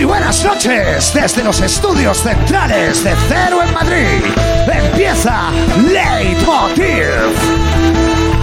[0.00, 4.24] Muy buenas noches desde los estudios centrales de Cero en Madrid.
[4.66, 7.04] Empieza Leitmotiv.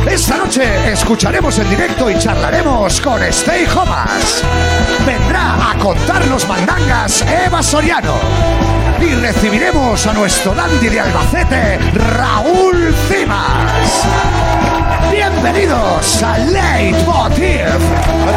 [0.07, 4.43] Esta noche escucharemos en directo y charlaremos con Stay Homas.
[5.03, 8.13] Vendrá a contarnos mandangas Eva Soriano.
[9.01, 14.05] Y recibiremos a nuestro dandy de Albacete, Raúl Cimas.
[15.09, 17.65] Bienvenidos a Leitmotiv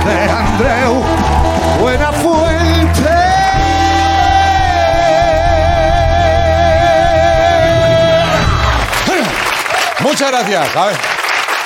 [0.06, 1.04] de Andreu
[1.82, 2.59] Buenafuente.
[10.02, 10.76] Muchas gracias.
[10.76, 10.96] A ver.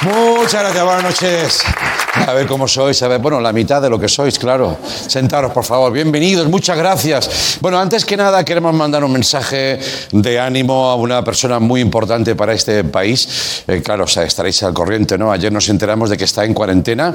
[0.03, 1.63] Muchas gracias, buenas noches.
[2.27, 4.77] A ver cómo sois, a ver, bueno, la mitad de lo que sois, claro.
[4.85, 5.93] Sentaros, por favor.
[5.93, 7.59] Bienvenidos, muchas gracias.
[7.61, 9.79] Bueno, antes que nada queremos mandar un mensaje
[10.13, 13.65] de ánimo a una persona muy importante para este país.
[13.67, 15.33] Eh, claro, o sea, estaréis al corriente, ¿no?
[15.33, 17.15] Ayer nos enteramos de que está en cuarentena,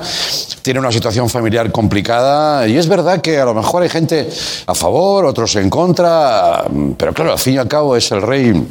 [0.61, 4.29] tiene una situación familiar complicada y es verdad que a lo mejor hay gente
[4.65, 6.65] a favor, otros en contra,
[6.97, 8.67] pero claro, al fin y al cabo es el rey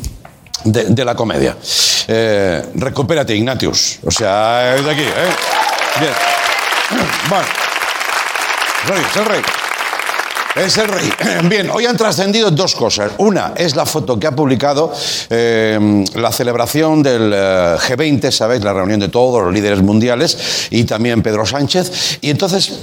[0.65, 1.57] de, la comedia.
[2.07, 3.99] Eh, recupérate, Ignatius.
[4.05, 5.35] O sea, es de aquí, ¿eh?
[6.01, 6.13] Bien.
[8.89, 9.43] Es el rey.
[10.57, 11.13] Es el rey.
[11.49, 13.13] Bien, hoy han trascendido dos cosas.
[13.19, 14.93] Una es la foto que ha publicado
[15.29, 18.65] eh, la celebración del eh, G20, ¿sabéis?
[18.65, 22.19] La reunión de todos los líderes mundiales y también Pedro Sánchez.
[22.23, 22.81] Y entonces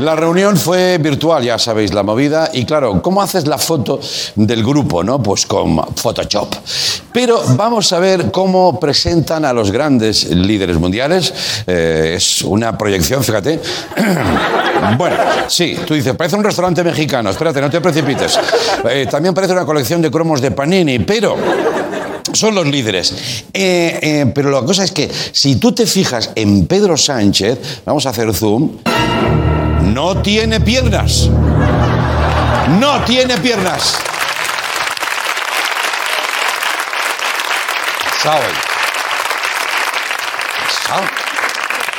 [0.00, 2.50] la reunión fue virtual, ya sabéis la movida.
[2.52, 4.00] Y claro, ¿cómo haces la foto
[4.36, 5.02] del grupo?
[5.02, 5.22] no?
[5.22, 6.54] Pues con Photoshop.
[7.12, 11.32] Pero vamos a ver cómo presentan a los grandes líderes mundiales.
[11.66, 13.60] Eh, es una proyección, fíjate.
[14.96, 15.16] Bueno,
[15.48, 17.30] sí, tú dices, parece un restaurante mexicano.
[17.30, 18.38] Espérate, no te precipites.
[18.88, 21.36] Eh, también parece una colección de cromos de Panini, pero
[22.32, 23.12] son los líderes.
[23.52, 28.06] Eh, eh, pero la cosa es que si tú te fijas en Pedro Sánchez, vamos
[28.06, 28.70] a hacer zoom,
[29.82, 31.28] no tiene piernas.
[32.78, 33.98] No tiene piernas.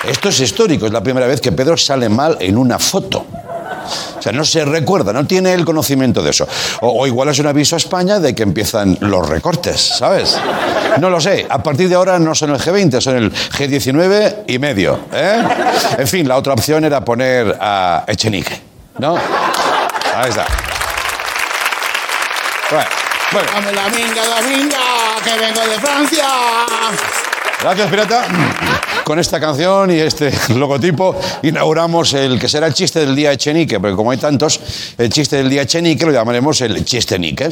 [0.03, 3.25] Esto es histórico, es la primera vez que Pedro sale mal en una foto.
[4.19, 6.47] O sea, no se recuerda, no tiene el conocimiento de eso.
[6.81, 10.37] O, o, igual es un aviso a España de que empiezan los recortes, ¿sabes?
[10.99, 11.45] No lo sé.
[11.49, 14.99] A partir de ahora no son el G20, son el G19 y medio.
[15.13, 15.43] ¿eh?
[15.97, 18.61] En fin, la otra opción era poner a Echenique,
[18.97, 19.15] ¿no?
[19.15, 20.45] Ahí está.
[22.69, 22.89] Bueno,
[23.31, 23.49] bueno.
[23.53, 24.77] Dame la minga, la minga,
[25.23, 26.25] que vengo de Francia.
[27.61, 28.78] Gracias, pirata.
[29.03, 33.79] Con esta canción y este logotipo inauguramos el que será el chiste del día Echenique,
[33.79, 34.59] porque como hay tantos,
[34.97, 37.49] el chiste del día Echenique lo llamaremos el chistenique.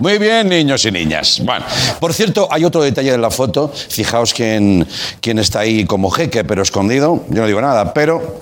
[0.00, 1.40] Muy bien, niños y niñas.
[1.42, 1.64] Bueno,
[2.00, 3.72] por cierto, hay otro detalle de la foto.
[3.72, 4.86] Fijaos quién,
[5.20, 7.24] quién está ahí como jeque, pero escondido.
[7.30, 8.40] Yo no digo nada, pero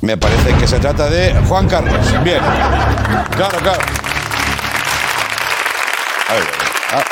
[0.00, 2.00] me parece que se trata de Juan Carlos.
[2.24, 2.40] Bien.
[3.36, 3.80] Claro, claro.
[6.28, 6.44] A ver,
[6.92, 7.04] ah.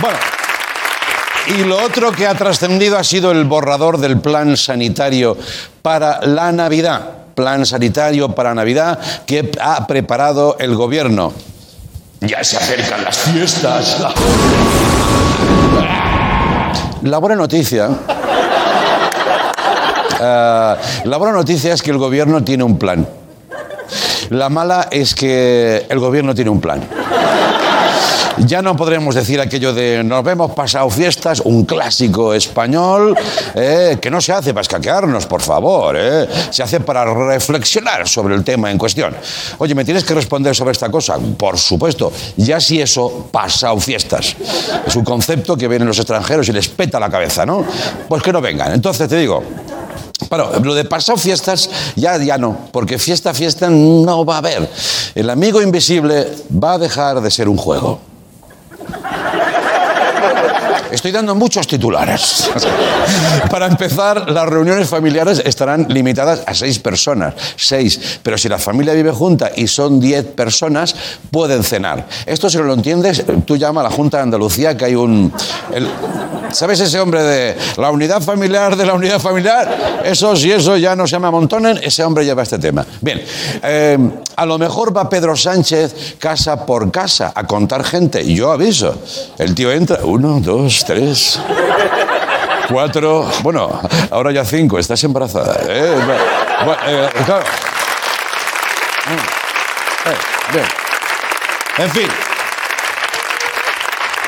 [0.00, 0.37] Bueno.
[1.56, 5.36] Y lo otro que ha trascendido ha sido el borrador del plan sanitario
[5.82, 7.00] para la Navidad.
[7.34, 11.32] Plan sanitario para Navidad que ha preparado el gobierno.
[12.20, 13.98] Ya se acercan las fiestas.
[17.02, 17.88] La buena noticia.
[20.20, 23.08] Uh, la buena noticia es que el gobierno tiene un plan.
[24.30, 26.82] La mala es que el gobierno tiene un plan.
[28.46, 33.16] Ya no podremos decir aquello de nos vemos pasado fiestas, un clásico español,
[33.54, 38.34] eh, que no se hace para escaquearnos, por favor, eh, se hace para reflexionar sobre
[38.34, 39.14] el tema en cuestión.
[39.58, 41.18] Oye, ¿me tienes que responder sobre esta cosa?
[41.36, 44.36] Por supuesto, ya si eso, pasado fiestas.
[44.86, 47.64] Es un concepto que vienen los extranjeros y les peta la cabeza, ¿no?
[48.08, 48.72] Pues que no vengan.
[48.72, 49.42] Entonces te digo,
[50.30, 54.68] bueno, lo de pasado fiestas ya, ya no, porque fiesta, fiesta no va a haber.
[55.14, 58.00] El amigo invisible va a dejar de ser un juego.
[60.90, 62.50] Estoy dando muchos titulares.
[63.50, 67.34] Para empezar, las reuniones familiares estarán limitadas a seis personas.
[67.56, 68.20] Seis.
[68.22, 70.94] Pero si la familia vive junta y son diez personas,
[71.30, 72.06] pueden cenar.
[72.26, 75.32] Esto, si no lo entiendes, tú llama a la Junta de Andalucía que hay un...
[76.52, 80.00] ¿Sabes ese hombre de la unidad familiar de la unidad familiar?
[80.04, 82.86] Eso, si eso ya no se me amontonen, ese hombre lleva este tema.
[83.00, 83.22] Bien,
[83.62, 83.98] eh,
[84.36, 88.24] a lo mejor va Pedro Sánchez casa por casa a contar gente.
[88.32, 88.94] Yo aviso.
[89.38, 91.38] El tío entra, uno, dos, tres,
[92.70, 93.80] cuatro, bueno,
[94.10, 95.58] ahora ya cinco, estás embarazada.
[95.68, 95.94] ¿eh?
[96.64, 97.44] Bueno, eh, claro.
[100.06, 100.64] Eh, bien.
[101.78, 102.27] En fin.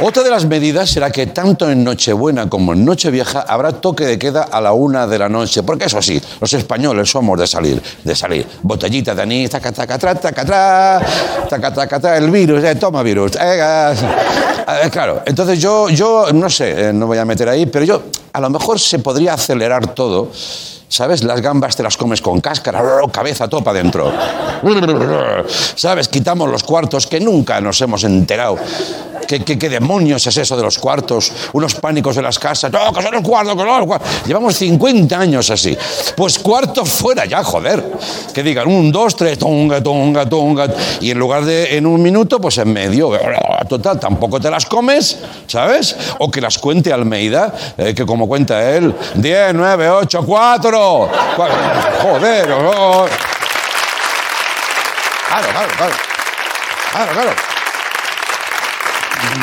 [0.03, 4.19] Otra de las medidas será que tanto en Nochebuena como en Nochevieja habrá toque de
[4.19, 5.63] queda a la una de la noche.
[5.63, 8.47] Porque eso sí, los españoles somos de salir, de salir.
[8.63, 11.01] Botellita de anís, taca, taca, tra, taca, tra,
[11.51, 13.33] taca, taca, tra, el virus, eh, toma virus.
[13.37, 13.95] eh,
[14.91, 18.41] claro, entonces yo, yo no sé, eh, no voy a meter ahí, pero yo a
[18.41, 20.31] lo mejor se podría acelerar todo.
[20.91, 21.23] ¿Sabes?
[21.23, 22.83] Las gambas te las comes con cáscara,
[23.13, 24.13] cabeza topa dentro.
[25.77, 26.09] ¿Sabes?
[26.09, 28.59] Quitamos los cuartos que nunca nos hemos enterado.
[29.39, 31.33] ¿Qué, demonios es eso de los cuartos?
[31.53, 32.73] Unos pánicos de las casas.
[32.73, 33.57] ¡No, que son los cuartos!
[34.27, 35.79] Llevamos 50 años así.
[36.17, 37.93] Pues cuartos fuera ya, joder.
[38.35, 40.67] Que digan un, dos, tres, tonga, tonga, tonga.
[41.01, 43.13] Y en lugar de en un minuto, pues en medio.
[43.69, 45.95] Total, tampoco te las comes, ¿sabes?
[46.19, 50.80] O que las cuente Almeida, eh, que como cuenta él, 10, 9, 8, 4.
[50.81, 53.07] Joder, oh.
[55.29, 55.95] Claro, claro, claro.
[56.93, 57.31] Claro, claro.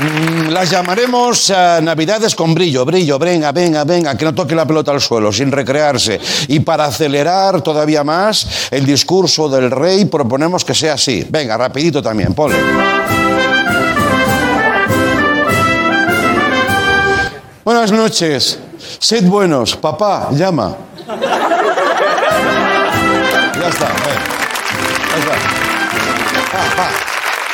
[0.01, 4.66] Mm, Las llamaremos eh, Navidades con brillo, brillo, venga, venga, venga, que no toque la
[4.66, 6.19] pelota al suelo, sin recrearse.
[6.48, 11.25] Y para acelerar todavía más el discurso del rey, proponemos que sea así.
[11.30, 12.57] Venga, rapidito también, ponle.
[17.63, 18.60] Buenas noches,
[19.00, 20.75] sed buenos, papá, llama.
[21.07, 21.13] Ya
[23.69, 24.19] está, ven.
[26.33, 26.89] Ya está.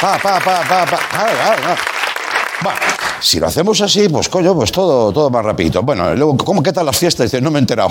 [0.02, 1.00] Pa, pa, pa, pa, pa.
[2.62, 2.80] Bueno,
[3.20, 5.84] si lo hacemos así, pues coño, pues todo, todo más rapidito.
[5.84, 7.26] Bueno, luego, ¿cómo qué tal las fiestas?
[7.32, 7.90] Dice, no me he enterado.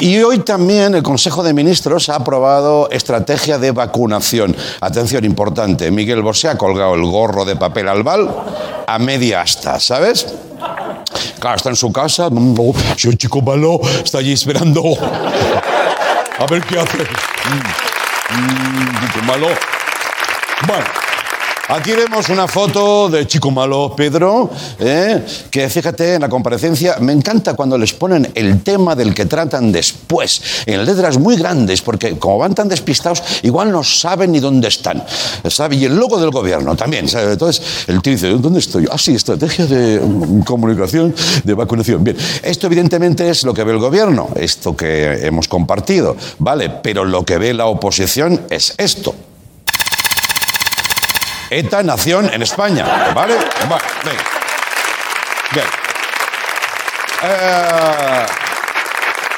[0.00, 4.56] Y hoy también el Consejo de Ministros ha aprobado estrategia de vacunación.
[4.80, 8.28] Atención importante, Miguel Bosé ha colgado el gorro de papel albal
[8.86, 10.26] a media asta, ¿sabes?
[11.54, 14.82] Está en su casa, el chico malo está allí esperando.
[16.38, 16.98] A ver qué hace.
[16.98, 19.46] Mm, mm, chico malo.
[20.66, 20.84] Bueno.
[21.68, 24.48] Aquí vemos una foto de Chico Malo Pedro,
[24.78, 25.24] ¿eh?
[25.50, 29.72] que fíjate en la comparecencia, me encanta cuando les ponen el tema del que tratan
[29.72, 34.68] después, en letras muy grandes, porque como van tan despistados, igual no saben ni dónde
[34.68, 35.02] están.
[35.50, 35.74] ¿sabe?
[35.74, 37.08] Y el logo del gobierno también.
[37.08, 37.32] ¿sabe?
[37.32, 38.86] Entonces el tío dice, ¿dónde estoy?
[38.88, 42.04] Ah, sí, estrategia de mm, comunicación, de vacunación.
[42.04, 46.70] Bien, esto evidentemente es lo que ve el gobierno, esto que hemos compartido, ¿vale?
[46.70, 49.16] Pero lo que ve la oposición es esto.
[51.50, 53.34] ETA nación en España, ¿vale?
[53.70, 54.22] Va, venga.
[55.52, 55.66] Bien.
[57.22, 58.26] Eh,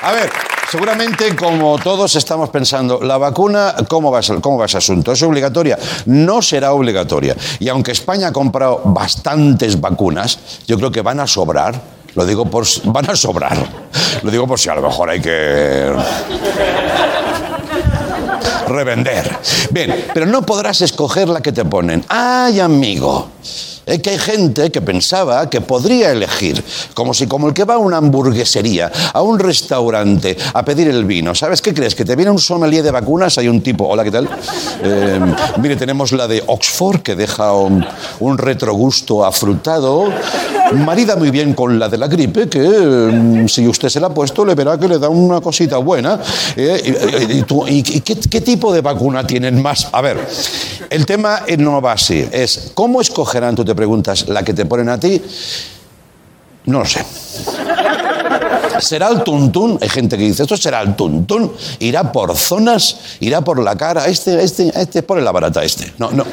[0.03, 0.31] a ver,
[0.71, 5.13] seguramente como todos estamos pensando, la vacuna, ¿cómo va, a ser- ¿cómo va ese asunto?
[5.13, 5.79] ¿Es obligatoria?
[6.07, 7.37] No será obligatoria.
[7.59, 11.99] Y aunque España ha comprado bastantes vacunas, yo creo que van a sobrar.
[12.15, 12.65] Lo digo por...
[12.85, 13.57] Van a sobrar.
[14.23, 15.93] Lo digo por si a lo mejor hay que
[18.69, 19.39] revender.
[19.71, 22.05] Bien, pero no podrás escoger la que te ponen.
[22.09, 23.29] ¡Ay, amigo!
[23.89, 26.63] Es que hay gente que pensaba que podría elegir,
[26.93, 31.07] como si como el que va a una hamburguesería, a un restaurante, a pedir el
[31.07, 31.35] vino.
[31.35, 31.95] ¿Sabes qué crees?
[31.95, 34.29] Que te viene un sommelier de vacunas, hay un tipo, hola, ¿qué tal?
[34.83, 35.21] Eh,
[35.57, 37.83] mire, tenemos la de Oxford, que deja un,
[38.21, 40.13] un retrogusto afrutado.
[40.73, 44.15] Marida muy bien con la de la gripe, que mm, si usted se la ha
[44.15, 46.19] puesto, le verá que le da una cosita buena.
[46.57, 46.95] Eh,
[47.69, 49.89] y, qué, tipo de vacuna tienen más?
[49.93, 50.19] A ver,
[50.91, 52.29] el tema no va así.
[52.31, 55.23] Es, ¿cómo escogerán, tú te preguntas, la que te ponen a ti?
[56.67, 57.05] No lo sé.
[58.81, 59.79] ¿Será el tuntún?
[59.81, 61.53] Hay gente que dice, esto será el tuntún.
[61.81, 64.07] Irá por zonas, irá por la cara.
[64.07, 65.93] Este, este, este, pone la barata este.
[65.99, 66.25] No, no.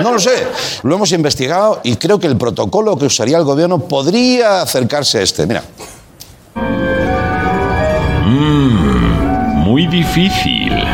[0.00, 0.46] No lo sé.
[0.82, 5.22] Lo hemos investigado y creo que el protocolo que usaría el gobierno podría acercarse a
[5.22, 5.46] este.
[5.46, 5.62] Mira.
[9.66, 10.85] Muy difícil.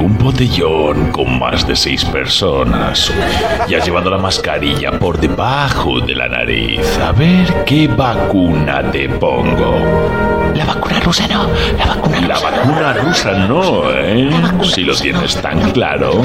[0.00, 3.12] Algún botellón con más de seis personas.
[3.68, 6.80] Ya llevando la mascarilla por debajo de la nariz.
[7.00, 9.76] A ver qué vacuna te pongo.
[10.54, 11.46] La vacuna rusa no.
[11.76, 12.50] La vacuna La rusa.
[12.50, 14.30] vacuna rusa no, ¿eh?
[14.62, 16.22] Si lo tienes tan claro,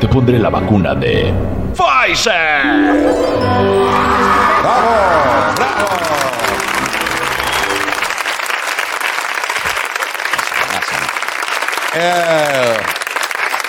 [0.00, 1.30] te pondré la vacuna de
[1.74, 2.62] Pfizer.
[4.62, 5.52] ¡Bravo!
[5.56, 5.84] ¡Bravo!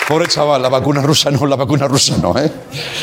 [0.08, 2.50] Pobre chaval, la vacuna rusa no, la vacuna rusa no, ¿eh?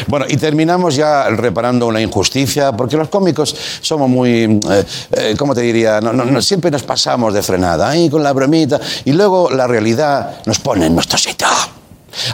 [0.08, 5.54] Bueno, y terminamos ya reparando una injusticia, porque los cómicos somos muy, eh, eh, ¿cómo
[5.54, 6.00] te diría?
[6.00, 10.38] No, no, siempre nos pasamos de frenada, ahí con la bromita, y luego la realidad
[10.46, 11.48] nos pone en nuestro sitio.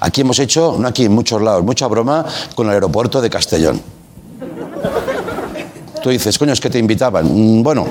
[0.01, 3.81] Aquí hemos hecho, no aquí, en muchos lados, mucha broma con el aeropuerto de Castellón.
[6.03, 7.25] Tú dices, coño, es que te invitaban.
[7.25, 7.85] Mm, Bueno,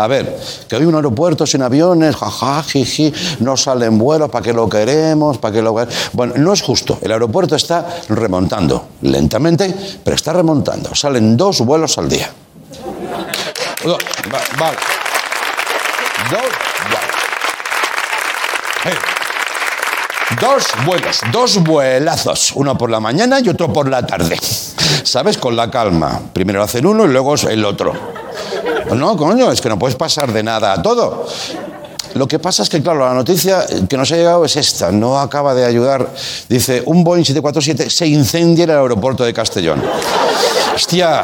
[0.00, 0.34] A ver,
[0.66, 5.36] que hoy un aeropuerto sin aviones, jaja, jiji, no salen vuelos, ¿para qué lo queremos?
[5.36, 5.88] ¿Para qué lo quer-?".
[6.14, 6.98] Bueno, no es justo.
[7.02, 10.94] El aeropuerto está remontando, lentamente, pero está remontando.
[10.94, 12.30] Salen dos vuelos al día.
[13.84, 13.98] Dos.
[20.40, 24.38] Dos vuelos, dos vuelazos, uno por la mañana y otro por la tarde.
[25.02, 25.36] ¿Sabes?
[25.36, 26.22] Con la calma.
[26.32, 28.19] Primero hacen uno y luego el otro.
[28.94, 31.26] No, coño, es que no puedes pasar de nada a todo.
[32.14, 35.18] Lo que pasa es que, claro, la noticia que nos ha llegado es esta, no
[35.18, 36.08] acaba de ayudar.
[36.48, 39.80] Dice, un Boeing 747 se incendia en el aeropuerto de Castellón.
[40.74, 41.22] Hostia,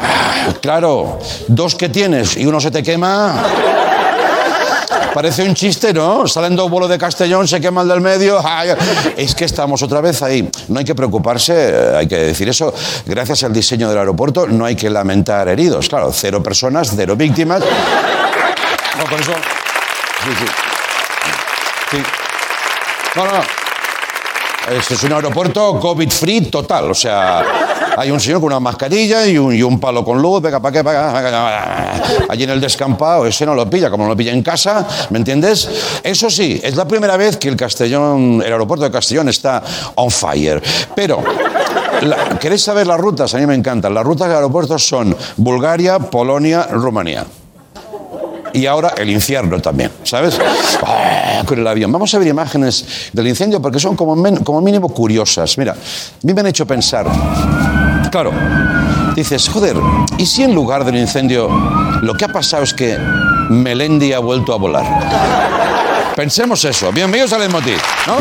[0.61, 3.43] claro, dos que tienes y uno se te quema.
[5.17, 6.27] Parece un chiste, ¿no?
[6.27, 8.39] Salen dos vuelos de Castellón, se quema el del medio.
[9.17, 10.47] Es que estamos otra vez ahí.
[10.67, 12.71] No hay que preocuparse, eh, hay que decir eso.
[13.03, 15.89] Gracias al diseño del aeropuerto no hay que lamentar heridos.
[15.89, 17.63] Claro, cero personas, cero víctimas.
[18.99, 19.31] No, por eso.
[20.23, 20.45] Sí, sí.
[21.97, 22.03] Sí.
[23.15, 23.66] No, no.
[24.69, 26.91] Este es un aeropuerto COVID-free total.
[26.91, 27.41] O sea,
[27.95, 30.41] hay un señor con una mascarilla y un, y un palo con luz.
[30.41, 30.83] Venga, ¿para qué?
[30.83, 31.93] Pa'.
[32.27, 35.19] Allí en el descampado, ese no lo pilla, como no lo pilla en casa, ¿me
[35.19, 35.69] entiendes?
[36.03, 39.63] Eso sí, es la primera vez que el Castellón, el aeropuerto de Castellón está
[39.95, 40.61] on fire.
[40.93, 41.23] Pero,
[42.39, 43.33] ¿queréis saber las rutas?
[43.33, 43.93] A mí me encantan.
[43.93, 47.25] Las rutas de aeropuertos son Bulgaria, Polonia, Rumanía.
[48.57, 50.39] Y ahora el infierno también, ¿sabes?
[50.83, 51.91] Ah, con el avión.
[51.91, 54.15] Vamos a ver imágenes del incendio porque son como,
[54.61, 55.55] mínimo curiosas.
[55.59, 55.77] Mira, a
[56.23, 57.05] mí me han hecho pensar.
[58.09, 58.31] Claro,
[59.15, 59.77] dices, joder,
[60.17, 61.47] ¿y si en lugar del incendio
[62.01, 62.97] lo que ha pasado es que
[63.49, 66.15] Melendi ha vuelto a volar?
[66.15, 66.91] Pensemos eso.
[66.91, 68.15] Bienvenidos al Leitmotiv, ¿no?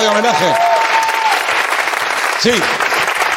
[0.00, 0.54] De homenaje.
[2.40, 2.52] Sí.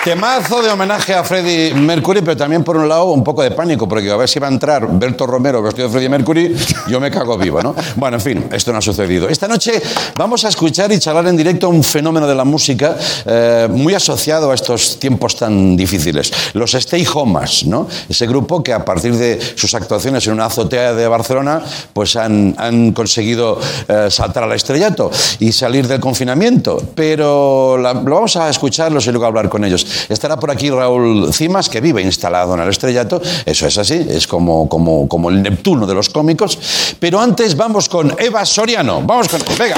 [0.03, 3.88] Temazo de homenaje a Freddie Mercury, pero también por un lado un poco de pánico,
[3.88, 6.53] porque a ver si va a entrar Berto Romero vestido de Freddie Mercury,
[6.89, 7.74] yo me cago vivo, ¿no?
[7.95, 9.29] Bueno, en fin, esto no ha sucedido.
[9.29, 9.81] Esta noche
[10.17, 14.51] vamos a escuchar y charlar en directo un fenómeno de la música eh, muy asociado
[14.51, 16.33] a estos tiempos tan difíciles.
[16.51, 17.88] Los Stay Homas, ¿no?
[18.10, 21.62] Ese grupo que a partir de sus actuaciones en una azotea de Barcelona,
[21.93, 23.57] pues han, conseguido
[23.88, 26.83] eh, saltar al estrellato y salir del confinamiento.
[26.93, 29.92] Pero lo vamos a escucharlos y luego hablar con ellos.
[30.09, 33.21] Estará por aquí Raúl Cimas, que vive instalado en el estrellato.
[33.45, 36.95] Eso es así, es como, como, como el Neptuno de los cómicos.
[37.00, 39.01] Pero antes vamos con Eva Soriano.
[39.01, 39.41] Vamos con...
[39.57, 39.75] Venga,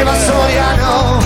[0.00, 1.17] Eva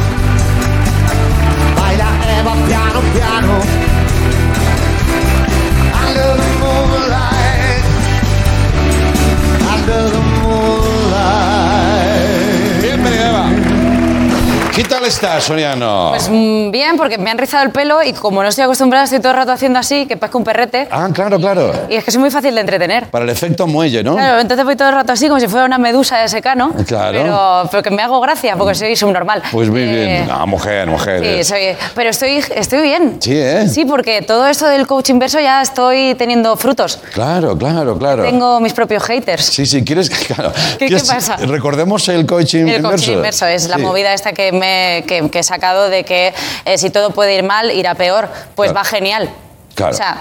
[14.83, 16.09] ¿Qué tal estás, Soriano?
[16.11, 19.21] Pues mm, bien, porque me han rizado el pelo y como no estoy acostumbrada, estoy
[19.21, 20.89] todo el rato haciendo así, que parezco un perrete.
[20.91, 21.73] Ah, claro, claro.
[21.89, 23.07] Y es que soy muy fácil de entretener.
[23.09, 24.17] Para el efecto muelle, ¿no?
[24.17, 26.75] Claro, entonces voy todo el rato así, como si fuera una medusa de secano.
[26.87, 27.17] Claro.
[27.23, 29.41] Pero, pero que me hago gracia, porque soy subnormal.
[29.53, 29.87] Pues muy Eh,
[30.25, 30.29] bien.
[30.29, 31.23] Ah, mujer, mujer.
[31.25, 33.19] Sí, soy, pero estoy, estoy bien.
[33.21, 33.69] Sí, ¿eh?
[33.69, 36.99] Sí, porque todo esto del coach inverso ya estoy teniendo frutos.
[37.15, 38.25] Claro, claro, claro.
[38.25, 39.45] Tengo mis propios haters.
[39.45, 41.37] Sí, sí, ¿quieres que claro, ¿Qué- ¿quieres- qué pasa?
[41.37, 42.89] Recordemos el coaching El inverso.
[42.89, 43.83] coaching inverso es la Sí.
[43.83, 44.72] movida esta que, me,
[45.07, 46.33] que, que he sacado de que
[46.64, 48.29] eh, si todo puede ir mal, irá peor.
[48.55, 48.85] Pues Claro.
[48.85, 49.31] va genial.
[49.75, 49.93] Claro.
[49.95, 50.17] O sea,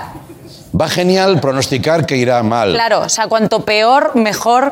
[0.79, 2.71] Va genial pronosticar que irá mal.
[2.73, 4.71] Claro, o sea, cuanto peor, mejor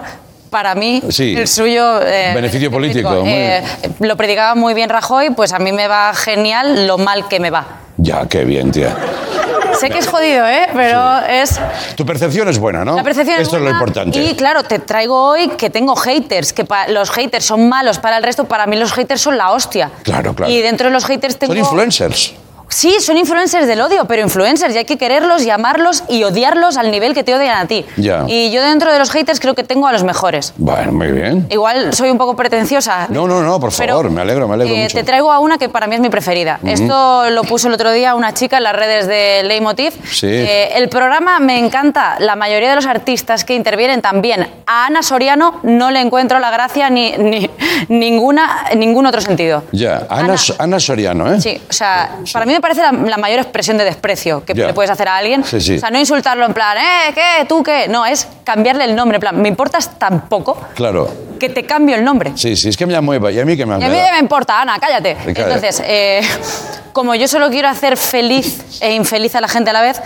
[0.49, 1.35] para mí Sí.
[1.37, 2.01] el suyo.
[2.01, 3.61] eh, Beneficio político, Eh,
[3.99, 7.49] lo predicaba muy bien Rajoy, pues a mí me va genial lo mal que me
[7.49, 7.65] va.
[7.97, 8.95] Ya, qué bien, tía.
[9.79, 10.67] Sé que es jodido, ¿eh?
[10.73, 11.59] Pero es.
[11.95, 12.95] Tu percepción es buena, ¿no?
[12.95, 13.79] La percepción Esto es lo buena.
[13.79, 14.19] importante.
[14.21, 18.23] Y claro, te traigo hoy que tengo haters, que los haters son malos para el
[18.23, 19.91] resto, para mí los haters son la hostia.
[20.03, 20.51] Claro, claro.
[20.51, 21.53] Y dentro de los haters tengo.
[21.53, 22.33] Son influencers.
[22.69, 26.77] Sí, son influencers del odio, pero influencers y hay que quererlos y amarlos y odiarlos
[26.77, 27.85] al nivel que te odian a ti.
[27.97, 28.23] Ya.
[28.27, 30.53] Y yo dentro de los haters creo que tengo a los mejores.
[30.57, 31.47] Bueno, muy bien.
[31.49, 33.07] Igual soy un poco pretenciosa.
[33.09, 34.95] No, no, no, por pero, favor, me alegro, me alegro eh, mucho.
[34.97, 36.59] Te traigo a una que para mí es mi preferida.
[36.63, 39.93] Esto lo puso el otro día una chica en las redes de Leitmotiv.
[40.11, 40.27] Sí.
[40.27, 42.17] Eh, el programa me encanta.
[42.19, 44.47] La mayoría de los artistas que intervienen también.
[44.67, 47.49] A Ana Soriano no le encuentro la gracia ni, ni
[47.87, 49.63] ninguna, ningún otro sentido.
[49.71, 51.41] Ya, Ana, Ana- Ana Soriano, ¿eh?
[51.41, 54.67] Sí, o sea, para mí me parece la, la mayor expresión de desprecio que Ya.
[54.67, 55.43] le puedes hacer a alguien.
[55.43, 55.77] Sí, sí.
[55.77, 57.13] O sea, no insultarlo en plan, ¿eh?
[57.13, 57.45] ¿Qué?
[57.45, 57.87] ¿Tú qué?
[57.87, 59.15] No, es cambiarle el nombre.
[59.17, 61.09] En plan, me importas tan poco Claro.
[61.39, 62.31] que te cambio el nombre.
[62.35, 63.31] Sí, sí, es que me llamo Eva.
[63.31, 64.11] ¿Y a mí qué me Y a mí me ya da?
[64.13, 65.15] me importa, Ana, cállate.
[65.25, 66.21] Entonces, eh,
[66.93, 70.01] como yo solo quiero hacer feliz e infeliz a la gente a la vez,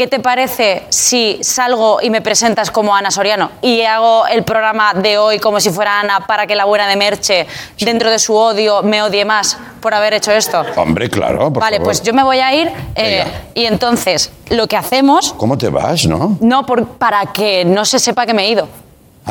[0.00, 4.94] ¿qué te parece si salgo y me presentas como Ana Soriano y hago el programa
[4.94, 7.46] de hoy como si fuera Ana para que la buena de Merche,
[7.78, 10.64] dentro de su odio, me odie más por haber hecho esto?
[10.76, 11.88] Hombre, claro, por vale, favor.
[11.88, 16.06] pues yo me voy a ir eh, y entonces lo que hacemos, ¿Cómo te vas,
[16.06, 16.38] no?
[16.40, 18.68] no por, para que no se sepa que me he ido.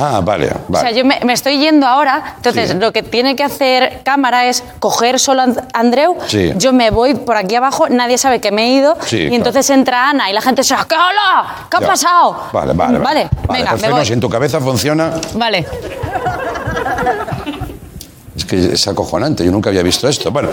[0.02, 0.96] Ah, vale, O sea, vale.
[0.96, 2.78] yo me, me estoy yendo ahora, entonces Sí.
[2.80, 6.54] lo que tiene que hacer cámara es coger solo a And- Andreu, Sí.
[6.56, 9.36] yo me voy por aquí abajo, nadie sabe que me he ido, Sí, y claro.
[9.36, 11.68] entonces entra Ana y la gente se ¿qué hola?
[11.70, 11.88] ¿Qué ha Ya.
[11.88, 12.44] pasado?
[12.54, 13.00] Vale, vale.
[13.00, 13.96] Vale, venga, me perfecto.
[13.96, 14.06] voy.
[14.06, 15.66] Si en tu cabeza funciona, Vale.
[18.38, 19.44] es que es acojonante.
[19.44, 20.32] Yo nunca había visto esto.
[20.32, 20.50] Bueno.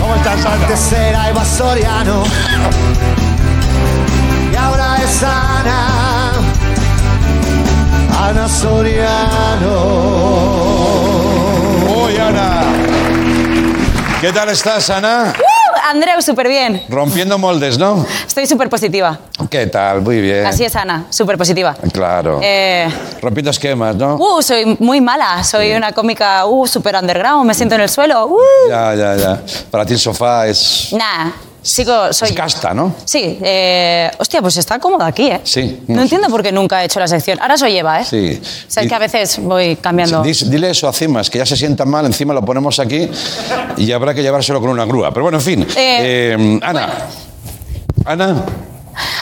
[0.00, 0.54] ¿Cómo estás, Ana?
[0.54, 2.25] antes era Eva Soriano
[4.50, 6.33] y ahora es Ana.
[8.18, 9.75] Ana Soriano.
[12.02, 12.62] Uy, Ana.
[14.23, 15.35] ¿Qué tal estás, Ana?
[15.38, 15.65] ¡Uh!
[15.88, 16.83] Andreu, súper bien.
[16.88, 18.05] Rompiendo moldes, ¿no?
[18.26, 19.21] Estoy súper positiva.
[19.49, 20.00] ¿Qué tal?
[20.02, 20.45] Muy bien.
[20.45, 21.76] Así es, Ana, súper positiva.
[21.93, 22.40] Claro.
[22.43, 22.88] Eh,
[23.23, 24.16] Rompiendo esquemas, ¿no?
[24.16, 28.26] uh, soy muy mala, soy una cómica uh, súper underground, me siento en el suelo.
[28.26, 28.38] Uh.
[28.69, 29.43] Ya, ya, ya.
[29.71, 31.31] Para ti el sofá es, Nah,
[31.66, 32.28] sigo, soy...
[32.28, 32.94] es casta, ¿no?
[33.04, 35.40] Sí, eh, hostia, pues está cómoda aquí, ¿eh?
[35.44, 35.82] Sí.
[35.88, 37.40] No entiendo por qué nunca he hecho la sección.
[37.40, 38.04] Ahora soy Eva, ¿eh?
[38.04, 38.40] Sí.
[38.42, 40.23] O sea, es que a veces voy cambiando.
[40.23, 43.08] Dile eso a Cimas, que ya se sienta mal, encima lo ponemos aquí
[43.76, 45.11] y habrá que llevárselo con una grúa.
[45.11, 45.62] Pero bueno, en fin.
[45.76, 46.88] Eh, Eh, Ana.
[48.04, 48.44] Ana.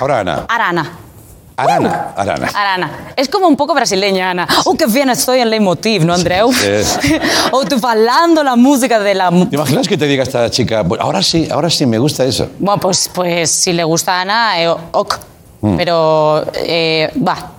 [0.01, 0.47] Ahora Ana.
[0.49, 0.99] Arana.
[1.57, 2.13] Arana.
[2.17, 2.49] Arana.
[2.53, 2.91] Arana.
[3.17, 4.49] Es como un poco brasileña, Ana.
[4.65, 6.53] Oh, qué bien estoy en Leitmotiv, ¿no, Andreu?
[6.53, 7.15] Sí.
[7.53, 9.31] o tú falando la música de la...
[9.31, 12.49] ¿Te imaginas que te diga esta chica, "Pues ahora sí, ahora sí, me gusta eso?
[12.59, 15.15] Bueno, pues, pues si le gusta a Ana, eh, ok.
[15.61, 15.77] Mm.
[15.77, 17.53] Pero, eh, va,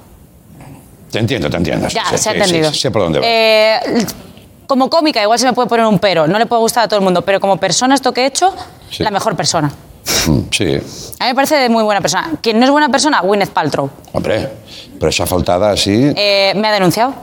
[1.10, 1.88] Te entiendo, te entiendo.
[1.88, 2.74] ya, Sí, se ha sí, entendido.
[2.74, 3.26] sí, sé por dónde va.
[3.26, 4.06] Eh,
[4.68, 6.28] como cómica, igual se me puede poner un pero.
[6.28, 8.54] No le puede gustar a todo el mundo, pero como persona, esto que he hecho,
[9.00, 9.72] la mejor persona.
[10.28, 10.66] Mm, Sí,
[11.20, 12.32] A mí me parece muy buena persona.
[12.42, 13.90] Quien no es buena persona, Gwyneth Paltrow.
[14.14, 14.50] hombre,
[15.00, 16.14] pero esa faltada así.
[16.16, 17.14] Eh, me ha denunciado.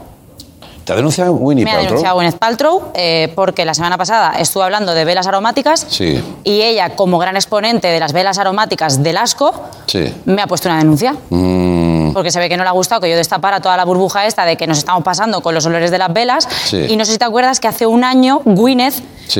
[0.83, 1.89] ¿Te ha denunciado Winnie Me ha Paltrow?
[1.91, 6.21] denunciado Gwyneth Paltrow eh, porque la semana pasada estuve hablando de velas aromáticas Sí.
[6.43, 9.53] y ella, como gran exponente de las velas aromáticas del asco,
[9.85, 10.13] Sí.
[10.25, 11.15] me ha puesto una denuncia.
[11.29, 14.25] Mm, Porque se ve que no le ha gustado que yo destapara toda la burbuja
[14.27, 16.47] esta de que nos estamos pasando con los olores de las velas.
[16.65, 16.85] Sí.
[16.89, 18.95] Y no sé si te acuerdas que hace un año Gwyneth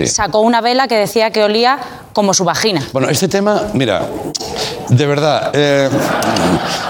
[0.08, 1.78] sacó una vela que decía que olía
[2.14, 2.82] como su vagina.
[2.94, 4.08] Bueno, este tema, mira,
[4.90, 5.90] de verdad, eh,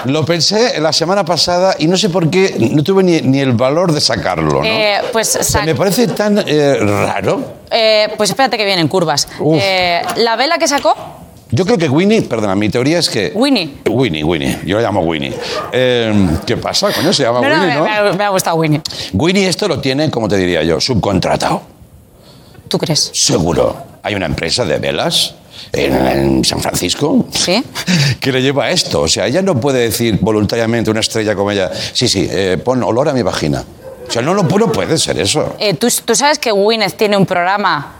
[0.06, 3.52] lo pensé la semana pasada y no sé por qué no tuve ni, ni el
[3.52, 4.64] valor de sacarlo, ¿no?
[4.64, 7.42] Eh, pues, me parece tan eh, raro.
[7.70, 9.28] eh, pues espérate que vienen curvas.
[10.16, 10.94] La vela que sacó,
[11.50, 13.30] Yo creo que Winnie, perdona, mi teoría es que...
[13.34, 13.76] Winnie.
[13.88, 15.32] Winnie, Winnie, yo lo llamo Winnie.
[15.72, 16.12] Eh,
[16.46, 17.12] ¿Qué pasa, coño?
[17.12, 17.84] Se llama No, Winnie, ¿no?
[17.84, 18.80] me ha- me ha gustado Winnie.
[19.12, 21.62] Winnie esto lo tiene, como te diría yo, subcontratado.
[22.68, 23.10] ¿Tú crees?
[23.12, 23.76] Seguro.
[24.02, 25.34] Hay una empresa de velas
[25.72, 27.62] en, en San Francisco Sí.
[28.20, 29.02] que le lleva esto.
[29.02, 32.82] O sea, ella no puede decir voluntariamente, una estrella como ella, sí, sí, eh, pon
[32.82, 33.62] olor a mi vagina.
[34.08, 35.56] O sea, no, lo, no puede ser eso.
[35.58, 37.96] Eh, ¿tú, tú sabes que Gwyneth tiene un programa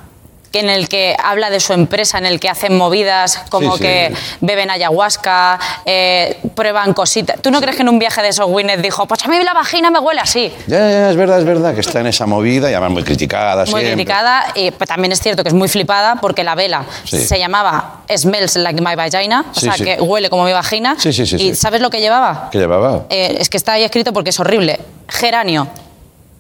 [0.53, 3.83] en el que habla de su empresa, en el que hacen movidas como Sí, sí.
[3.83, 7.43] que beben ayahuasca, eh, prueban cositas.
[7.43, 9.53] ¿Tú no crees que en un viaje de esos Gwyneth dijo, pues a mí la
[9.53, 10.53] vagina me huele así?
[10.69, 13.63] Ya, ya, es verdad, es verdad que está en esa movida y además muy criticada
[13.63, 13.93] Muy siempre.
[13.95, 17.21] criticada y pues, también es cierto que es muy flipada porque la vela Sí.
[17.21, 20.95] se llamaba Smells Like My Vagina, o sea que huele como mi vagina.
[21.01, 22.51] Sí, sí, sí, ¿Y sabes lo que llevaba?
[22.53, 23.07] ¿Qué llevaba?
[23.11, 24.79] Eh, es que está ahí escrito porque es horrible.
[25.09, 25.67] Geranio,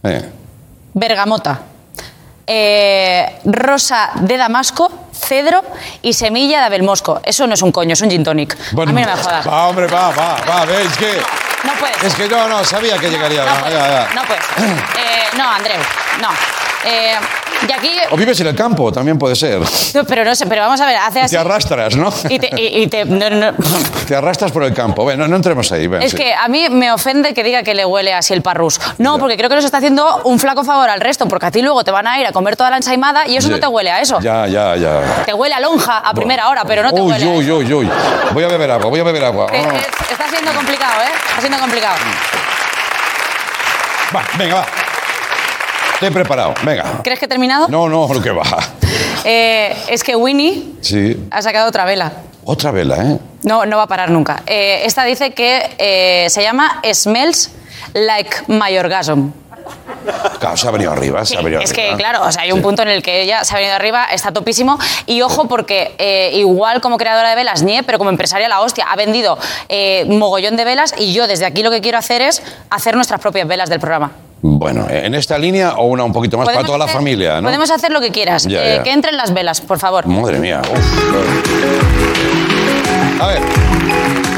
[0.04, 0.30] Eh.
[0.92, 1.60] bergamota,
[2.46, 5.62] eh, rosa de damasco, cedro
[6.02, 7.20] y semilla de abelmosco.
[7.24, 8.56] Eso no es un coño, es un gin tonic.
[8.72, 9.46] Bueno, a mí no me jodas.
[9.46, 11.20] Va, hombre, va, va, va, ves que...
[11.64, 12.04] No puedes.
[12.04, 13.44] Es que no, no, sabía que llegaría.
[13.44, 13.74] No va, puedes.
[13.74, 14.14] ya, ya.
[14.14, 14.44] No puedes.
[14.58, 15.80] Eh, no, Andreu,
[16.20, 16.28] no.
[16.86, 17.14] Eh,
[17.68, 17.90] Y aquí...
[18.10, 19.60] O vives en el campo, también puede ser.
[19.94, 21.34] No, pero no sé, pero vamos a ver, hace Y así...
[21.34, 22.12] te arrastras, ¿no?
[22.28, 22.50] Y te...
[22.60, 23.52] y- y te- no, no.
[24.06, 25.02] Te arrastras por el campo.
[25.02, 25.86] Bueno, no entremos ahí.
[25.86, 26.16] ven, Es sí.
[26.18, 28.78] que a mí me ofende que diga que le huele así el parrús.
[28.98, 31.62] No, porque creo que nos está haciendo un flaco favor al resto, porque a ti
[31.62, 33.60] luego te van a ir a comer toda la ensaimada y eso no Sí.
[33.62, 34.20] te huele a eso.
[34.20, 35.22] Ya, ya, ya.
[35.24, 37.72] Te huele a lonja a primera hora, pero no te uy, huele a uy, uy,
[37.72, 37.90] uy.
[38.34, 39.46] Voy a beber agua, voy a beber agua.
[39.52, 41.12] Es- está siendo complicado, ¿eh?
[41.28, 41.96] Está siendo complicado.
[44.14, 44.66] Va, venga, va.
[46.00, 47.00] Te he preparado, venga.
[47.02, 47.68] ¿Crees que he terminado?
[47.68, 48.42] No, no, lo que va.
[49.26, 51.16] Eh, es que Winnie Sí.
[51.30, 52.12] ha sacado otra vela.
[52.44, 53.18] Otra vela, ¿eh?
[53.42, 54.42] No, no va a parar nunca.
[54.46, 57.50] Eh, esta dice que eh, se llama Smells
[57.94, 59.30] Like My Orgasm.
[60.40, 61.92] Claro, se ha venido arriba, se ha venido es arriba.
[61.92, 62.62] que, claro, o sea, hay un Sí.
[62.64, 64.78] punto en el que ella se ha venido arriba, está topísimo.
[65.06, 68.84] Y ojo, porque eh, igual como creadora de velas, nie, pero como empresaria, la hostia,
[68.90, 69.38] ha vendido
[69.70, 70.94] eh, mogollón de velas.
[70.98, 74.12] Y yo desde aquí lo que quiero hacer es hacer nuestras propias velas del programa.
[74.46, 77.44] Bueno, en esta línea o una un poquito más para toda la familia, ¿no?
[77.48, 78.44] Podemos hacer lo que quieras.
[78.44, 78.82] Ya, Eh, ya.
[78.82, 80.06] Que entren las velas, por favor.
[80.06, 80.60] Madre mía.
[80.70, 80.78] uf.
[83.22, 83.40] A ver,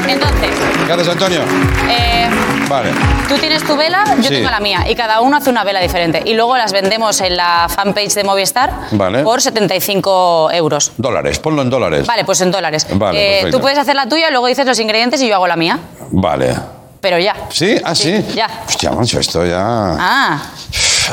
[0.07, 0.49] Entonces,
[0.85, 1.41] ¿qué haces, Antonio?
[1.89, 2.29] eh,
[2.69, 2.91] Vale.
[3.27, 4.29] Tú tienes tu vela, yo Sí.
[4.35, 4.85] tengo la mía.
[4.89, 6.21] Y cada uno hace una vela diferente.
[6.25, 9.23] Y luego las vendemos en la fanpage de Movistar Vale.
[9.23, 10.93] por 75 euros.
[10.97, 12.07] Dólares, ponlo en dólares.
[12.07, 12.87] Vale, pues en dólares.
[12.93, 15.57] Vale, Eh, tú puedes hacer la tuya, luego dices los ingredientes y yo hago la
[15.57, 15.79] mía.
[16.11, 16.55] Vale.
[17.01, 17.35] Pero ya.
[17.49, 17.75] ¿Sí?
[17.83, 18.23] ¿Ah, sí?
[18.35, 18.49] ya.
[18.67, 19.59] Hostia, macho, esto ya...
[19.61, 20.41] Ah,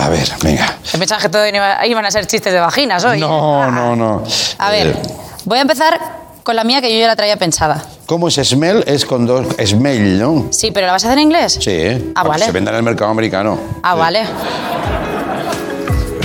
[0.01, 0.75] A ver, venga.
[0.99, 3.21] pensabas que todo iba- iban a ser chistes de vaginas hoy.
[3.21, 4.23] No, no, no.
[4.59, 5.03] A ver, Eh,
[5.45, 6.01] voy a empezar
[6.43, 7.83] con la mía que yo ya la traía pensada.
[8.07, 8.83] ¿Cómo es smell?
[8.87, 9.47] Es con dos...
[9.65, 10.47] Smell, ¿no?
[10.51, 11.59] Sí, pero ¿la vas a hacer en inglés?
[11.61, 12.13] Sí, ¿eh?
[12.15, 12.45] Ah, vale.
[12.45, 13.59] Se venda en el mercado americano.
[13.83, 13.99] Ah, Sí.
[14.01, 14.27] vale.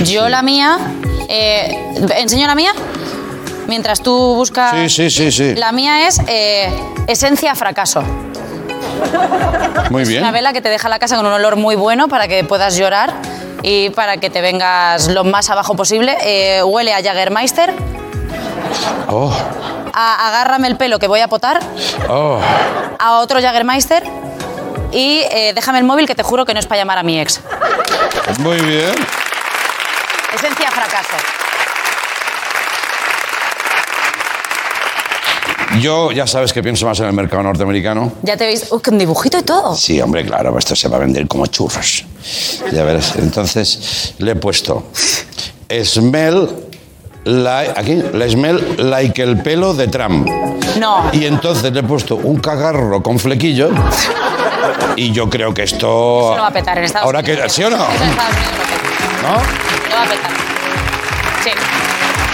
[0.04, 0.78] Yo la mía...
[1.28, 2.72] eh, ¿Enseño la mía?
[3.68, 4.72] Mientras tú buscas...
[4.74, 5.54] Sí, sí, sí, sí.
[5.54, 6.70] La mía es eh,
[7.06, 8.02] esencia fracaso.
[9.90, 10.22] Muy bien.
[10.22, 12.76] Una vela que te deja la casa con un olor muy bueno para que puedas
[12.76, 13.12] llorar
[13.62, 16.16] y para que te vengas lo más abajo posible.
[16.22, 17.74] Eh, huele a Jagermeister,
[19.08, 19.32] Oh,
[19.92, 21.58] a Agárrame el pelo que voy a potar,
[22.08, 22.38] oh.
[22.98, 24.04] a otro Jagermeister
[24.92, 27.20] y eh, déjame el móvil que te juro que no es para llamar a mi
[27.20, 27.40] ex.
[28.38, 28.94] Muy bien.
[30.32, 31.16] Esencia fracaso.
[35.78, 38.12] Yo ya sabes que pienso más en el mercado norteamericano.
[38.22, 39.74] Ya te veis, uy, con dibujito y todo.
[39.76, 42.04] Sí, hombre, claro, esto se va a vender como churros.
[42.72, 43.14] Ya verás.
[43.16, 44.88] Entonces le he puesto
[45.84, 46.48] smell
[47.24, 50.28] like, aquí, le smell like el pelo de Trump.
[50.78, 51.08] No.
[51.12, 53.70] Y entonces le he puesto un cagarro con flequillo.
[54.96, 56.30] Y yo creo que esto.
[56.32, 57.42] Eso no va a petar en Estados Ahora Unidos.
[57.44, 57.76] que, ¿sí o no?
[57.76, 59.22] Eso en Estados Unidos no peta.
[59.22, 59.32] ¿No?
[59.88, 60.30] No va a petar.
[61.44, 61.50] Sí.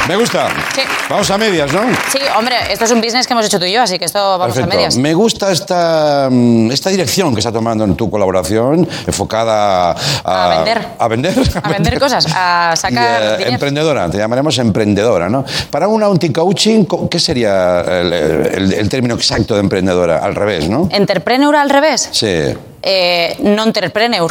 [0.09, 0.49] Me gusta.
[0.75, 0.83] Sí.
[1.11, 1.81] Vamos a medias, ¿no?
[2.13, 4.39] Sí, hombre, esto es un business que hemos hecho tú y yo, así que esto
[4.39, 4.71] vamos Perfecto.
[4.71, 4.97] a medias.
[4.97, 9.91] Me gusta esta, mm, esta dirección que está tomando en tu colaboración, enfocada
[10.25, 10.87] a, A vender.
[10.99, 11.35] A vender.
[11.63, 15.45] A vender cosas, a sacar Y, eh, emprendedora, te llamaremos emprendedora, ¿no?
[15.71, 20.19] Para un anti-coaching, co- ¿qué sería el, el- el término exacto de emprendedora?
[20.19, 20.89] Al revés, ¿no?
[20.93, 22.09] Entrepreneur al revés.
[22.13, 22.55] Sí.
[22.83, 24.31] Eh, non-entrepreneur.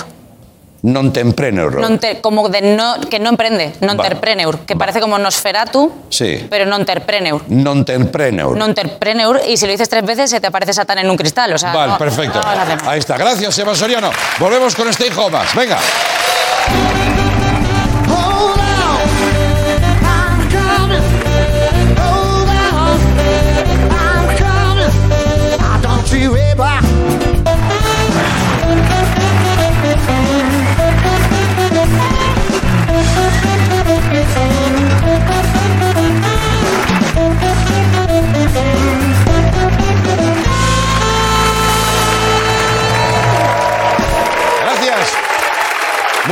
[0.86, 1.82] Non-tempreneur.
[1.82, 3.74] Non ter- como de no, que no emprende.
[3.82, 4.60] Non-entrepreneur.
[4.70, 6.46] Que parece como Nosferatu, Sí.
[6.46, 7.42] pero non-entrepreneur.
[7.50, 8.54] Non-tempreneur.
[8.56, 11.52] Non-entrepreneur, y si lo dices tres veces se te aparece Satán en un cristal.
[11.54, 12.38] O sea, Vale, no- perfecto.
[12.40, 12.88] no más.
[12.88, 13.18] Ahí está.
[13.18, 14.12] Gracias, Eva Soriano.
[14.38, 15.56] Volvemos con Stay Homas.
[15.56, 15.80] Venga.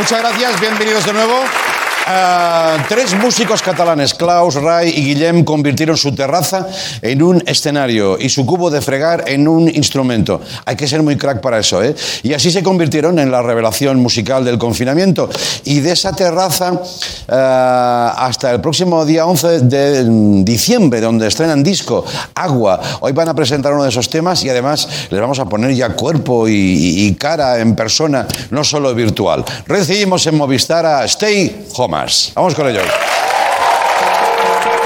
[0.03, 1.45] Muchas gracias, bienvenidos de nuevo.
[2.05, 6.67] Ah, tres músicos catalanes, Klaus, Ray y Guillem, convirtieron su terraza
[7.01, 10.41] en un escenario y su cubo de fregar en un instrumento.
[10.65, 11.95] Hay que ser muy crack para eso, ¿eh?
[12.23, 15.29] Y así se convirtieron en la revelación musical del confinamiento.
[15.63, 16.81] Y de esa terraza
[17.29, 22.03] ah, hasta el próximo día 11 de diciembre, donde estrenan disco,
[22.35, 22.81] Agua.
[22.99, 25.89] Hoy van a presentar uno de esos temas y además les vamos a poner ya
[25.89, 29.45] cuerpo y, cara en persona, no solo virtual.
[29.67, 31.67] Recibimos en Movistar a Stay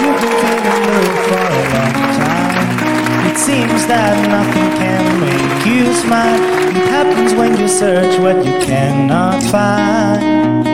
[0.04, 3.30] You can feel the mood for a long time.
[3.32, 6.42] It Seems that nothing can make you smile.
[6.68, 10.68] It happens when you search what you cannot find.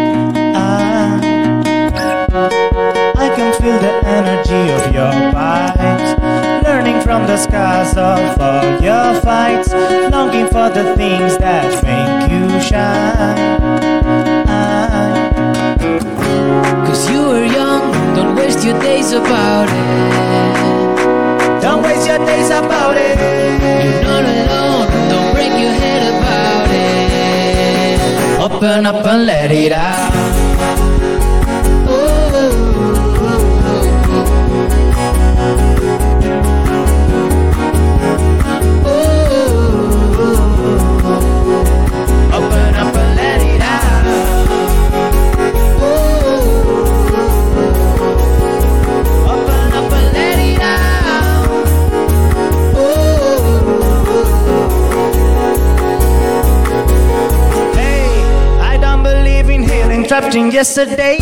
[0.56, 1.22] Ah.
[3.26, 6.63] I can feel the energy of your vibes.
[6.63, 9.72] Learning from the scars of all your fights.
[10.12, 14.22] Longing for the things that make you shine.
[15.99, 21.62] Cause you were young, don't waste your days about it.
[21.62, 23.17] Don't waste your days about it.
[23.84, 27.99] You're not alone, don't break your head about it.
[28.41, 30.42] Open up and let it out.
[60.36, 61.17] In yesterday.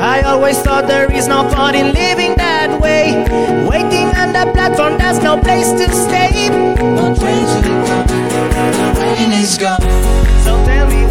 [0.00, 3.14] I always thought there is no point in living that way.
[3.68, 6.48] Waiting on the platform, there's no place to stay.
[6.50, 9.80] No train to the rain is gone.
[10.42, 11.05] So tell me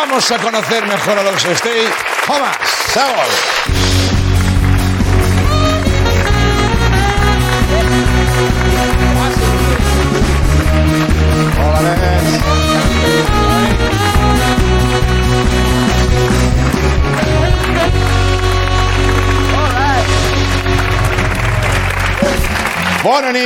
[0.00, 1.86] Vamos a conocer mejor a los Stay.
[2.26, 2.56] Thomas,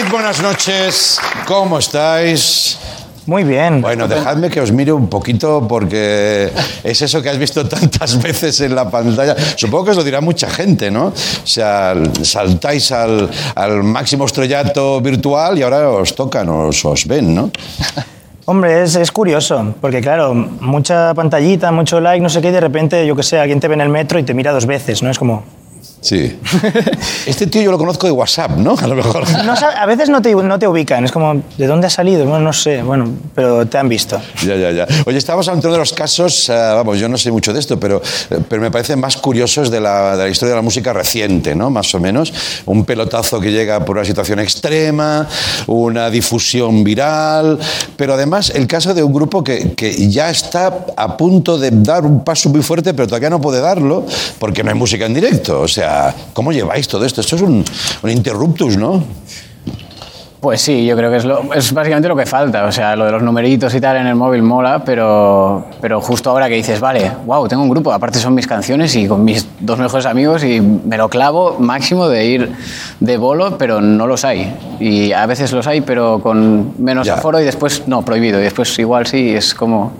[0.09, 1.21] buenas noches.
[1.47, 2.79] ¿Cómo estáis?
[3.27, 3.81] Muy bien.
[3.81, 6.51] Bueno, dejadme que os mire un poquito porque
[6.83, 9.35] es eso que has visto tantas veces en la pantalla.
[9.57, 11.07] Supongo que os lo dirá mucha gente, ¿no?
[11.07, 17.35] O sea, saltáis al, al máximo estrellato virtual y ahora os tocan, os, os ven,
[17.35, 17.51] ¿no?
[18.47, 22.61] Hombre, es, es curioso, porque claro, mucha pantallita, mucho like, no sé qué, y de
[22.61, 25.03] repente, yo que sé, alguien te ve en el metro y te mira dos veces,
[25.03, 25.11] ¿no?
[25.11, 25.45] Es como...
[26.05, 26.39] Sí.
[27.27, 28.77] Este tío yo lo conozco de WhatsApp, ¿no?
[28.79, 29.25] A lo mejor.
[29.45, 32.27] No a veces no te, no te ubican, es como, ¿de dónde ha salido?
[32.27, 34.21] Bueno, no sé, bueno, pero te han visto.
[34.45, 34.87] Ya, ya, ya.
[35.07, 37.81] Oye, estamos ante uno de los casos, eh, vamos, yo no sé mucho de esto,
[37.81, 40.93] pero, eh, pero me parecen más curiosos de la, de la historia de la música
[40.93, 41.71] reciente, ¿no?
[41.71, 42.33] Más o menos.
[42.67, 45.27] Un pelotazo que llega por una situación extrema,
[45.67, 47.59] una difusión viral,
[47.97, 52.05] pero además el caso de un grupo que, que ya está a punto de dar
[52.05, 54.05] un paso muy fuerte, pero todavía no puede darlo
[54.39, 55.63] porque no hay música en directo.
[55.63, 55.94] O sea,
[56.33, 57.21] ¿cómo lleváis todo esto?
[57.21, 57.65] Esto es un,
[58.03, 59.03] un interruptus, ¿no?
[60.41, 62.67] Pues sí, yo creo que es, lo- es básicamente lo que falta.
[62.67, 66.29] O sea, lo de los numeritos y tal en el móvil mola, pero, pero justo
[66.29, 69.47] ahora que dices, vale, wow, tengo un grupo, aparte son mis canciones y con mis
[69.61, 72.53] dos mejores amigos y me lo clavo máximo de ir
[73.01, 74.55] de bolo, pero no los hay.
[74.81, 77.15] Y a veces los hay, pero con menos Ya.
[77.15, 78.39] aforo y después no, prohibido.
[78.39, 79.93] Y después igual sí, es como...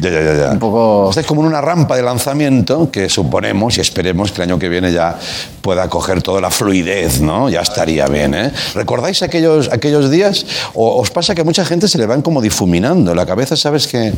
[0.00, 0.50] Ya, ya, ya, ya.
[0.52, 4.48] Un poco- Estáis como en una rampa de lanzamiento que suponemos y esperemos que el
[4.50, 5.16] año que viene ya
[5.60, 7.48] pueda coger toda la fluidez, ¿no?
[7.50, 8.50] Ya estaría bien, ¿eh?
[8.74, 10.46] ¿Recordáis aquellos, aquellos días?
[10.74, 13.14] ¿O os pasa que a mucha gente se le van como difuminando?
[13.14, 14.12] La cabeza, ¿sabes que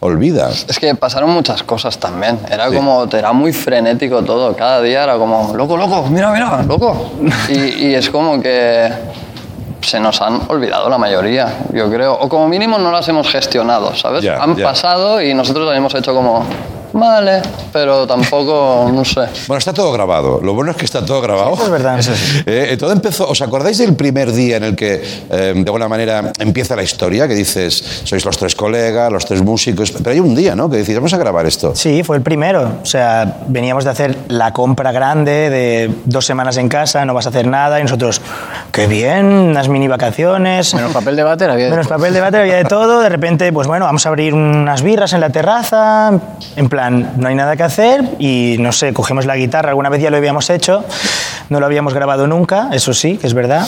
[0.00, 0.50] Olvida.
[0.68, 2.38] Es que pasaron muchas cosas también.
[2.50, 2.76] Era Sí.
[2.76, 4.54] como, era muy frenético todo.
[4.54, 7.12] Cada día era como, loco, loco, mira, mira, loco.
[7.48, 8.88] Y, y es como que
[9.84, 12.14] se nos han olvidado la mayoría, yo creo.
[12.14, 14.22] O como mínimo no las hemos gestionado, ¿sabes?
[14.22, 14.64] Ya, han ya.
[14.64, 16.44] pasado y nosotros las hemos hecho como,
[16.94, 19.20] vale, pero tampoco, no sé.
[19.46, 20.40] Bueno, está todo grabado.
[20.42, 21.54] Lo bueno es que está todo grabado.
[21.54, 22.00] Eso es verdad.
[22.46, 23.28] Eh, todo empezó.
[23.28, 27.28] ¿Os acordáis del primer día en el que, eh, de alguna manera, empieza la historia?
[27.28, 29.90] Que dices, sois los tres colegas, los tres músicos.
[29.92, 30.70] Pero hay un día, ¿no?
[30.70, 31.74] Que decís, vamos a grabar esto.
[31.74, 32.78] Sí, fue el primero.
[32.82, 37.26] O sea, veníamos de hacer la compra grande de dos semanas en casa, no vas
[37.26, 38.20] a hacer nada, y nosotros,
[38.72, 40.74] qué bien, unas mini vacaciones.
[40.74, 43.00] Menos papel de váter había Menos papel de váter, había de todo.
[43.00, 46.12] De repente, pues bueno, vamos a abrir unas birras en la terraza.
[46.56, 48.02] En plan, no hay nada que hacer.
[48.18, 49.70] Y no sé, cogemos la guitarra.
[49.70, 50.84] Alguna vez ya lo habíamos hecho.
[51.50, 53.66] No lo habíamos grabado nunca, eso sí, que es verdad.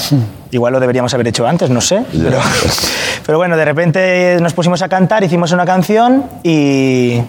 [0.50, 2.04] Igual lo deberíamos haber hecho antes, no sé.
[2.10, 2.38] Pero,
[3.26, 7.20] pero bueno, de repente nos pusimos a cantar, hicimos una canción y.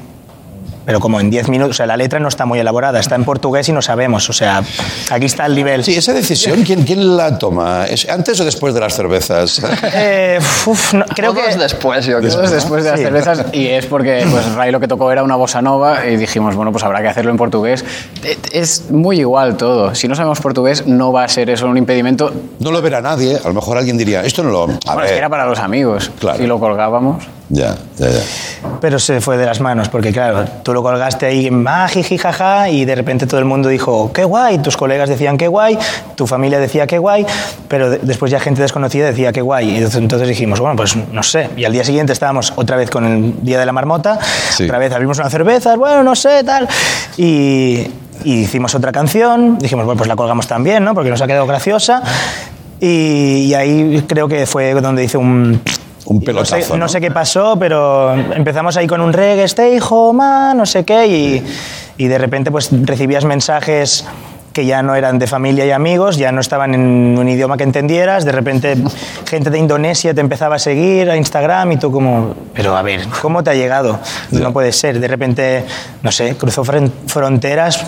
[0.88, 3.26] Pero como en 10 minutos, o sea, la letra no está muy elaborada, está en
[3.26, 4.63] portugués y no sabemos, o sea,
[5.12, 5.84] aquí está el nivel.
[5.84, 7.86] Sí, esa decisión, ¿quién, quién la toma?
[7.88, 9.62] ¿Es antes o después de las cervezas?
[9.93, 12.32] Eh, uf, no, creo Todos que después, yo creo.
[12.32, 13.06] Todo es después de las Sí.
[13.06, 16.56] cervezas y es porque pues, Ray lo que tocó era una bossa nova y dijimos,
[16.56, 17.84] bueno, pues habrá que hacerlo en portugués.
[18.23, 19.93] Eh, Es muy igual todo.
[19.93, 22.32] Si no sabemos portugués, no va a ser eso un impedimento.
[22.60, 23.38] No lo verá nadie.
[23.43, 24.63] A lo mejor alguien diría, esto no lo...
[24.63, 25.10] A Bueno, es ver.
[25.12, 26.10] que era para los amigos.
[26.19, 26.38] Claro.
[26.38, 27.23] Si lo colgábamos.
[27.49, 28.19] Ya, ya, ya.
[28.81, 32.17] Pero se fue de las manos, porque claro, tú lo colgaste ahí en ah, jiji,
[32.17, 35.77] jaja, y de repente todo el mundo dijo, qué guay, tus colegas decían qué guay,
[36.15, 37.25] tu familia decía qué guay,
[37.69, 39.69] pero de- después ya gente desconocida decía qué guay.
[39.69, 41.49] Y entonces, dijimos, bueno, pues no sé.
[41.55, 44.19] Y al día siguiente estábamos otra vez con el Día de la Marmota,
[44.51, 44.65] Sí.
[44.65, 46.67] otra vez abrimos unas cervezas, bueno, no sé, tal.
[47.15, 47.88] Y,
[48.25, 50.93] y hicimos otra canción, dijimos, bueno, pues la colgamos también, ¿no?
[50.93, 52.03] Porque nos ha quedado graciosa.
[52.79, 55.60] Y, y ahí creo que fue donde hice un,
[56.10, 56.88] Un no pelotazo, sé, no ¿no?
[56.88, 61.06] sé qué pasó, pero empezamos ahí con un reggae, stay home, ah, no sé qué,
[61.08, 61.43] y,
[61.98, 64.06] y de repente pues recibías mensajes
[64.54, 67.63] que ya no eran de familia y amigos, ya no estaban en un idioma que
[67.63, 68.76] entendieras, de repente
[69.30, 73.06] gente de Indonesia te empezaba a seguir a Instagram y tú como, pero a ver,
[73.22, 74.00] ¿cómo te ha llegado?
[74.32, 75.63] No puede ser, de repente,
[76.02, 77.86] no sé, cruzó fron- fronteras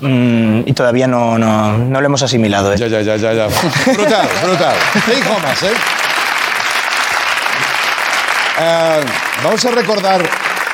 [0.00, 2.72] mm, y todavía no, no, no lo hemos asimilado.
[2.72, 2.76] ¿eh?
[2.78, 3.46] Ya, ya, ya, ya, ya.
[3.92, 4.74] Brutal, brutal.
[5.04, 5.72] Te dijo más, ¿eh?
[8.58, 9.00] Eh,
[9.42, 10.20] Vamos a recordar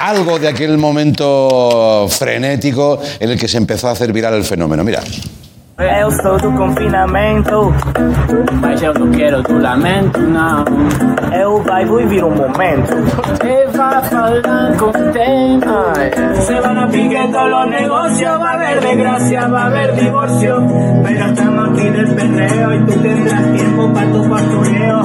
[0.01, 4.83] algo de aquel momento frenético en el que se empezó a hacer viral el fenómeno.
[4.83, 5.01] Mira.
[5.79, 7.71] Eu sou do confinamento,
[8.63, 10.65] mas eu não quero do lamento, não.
[11.39, 12.95] Eu vai vivir um momento.
[13.45, 16.41] E vai falar com tempo.
[16.47, 20.67] Se van a pique todos los negocios, va a haber desgracia, va a haber divorcio.
[21.05, 25.03] Pero estamos aquí del perreo y tú tendrás tiempo para tu pastoreo.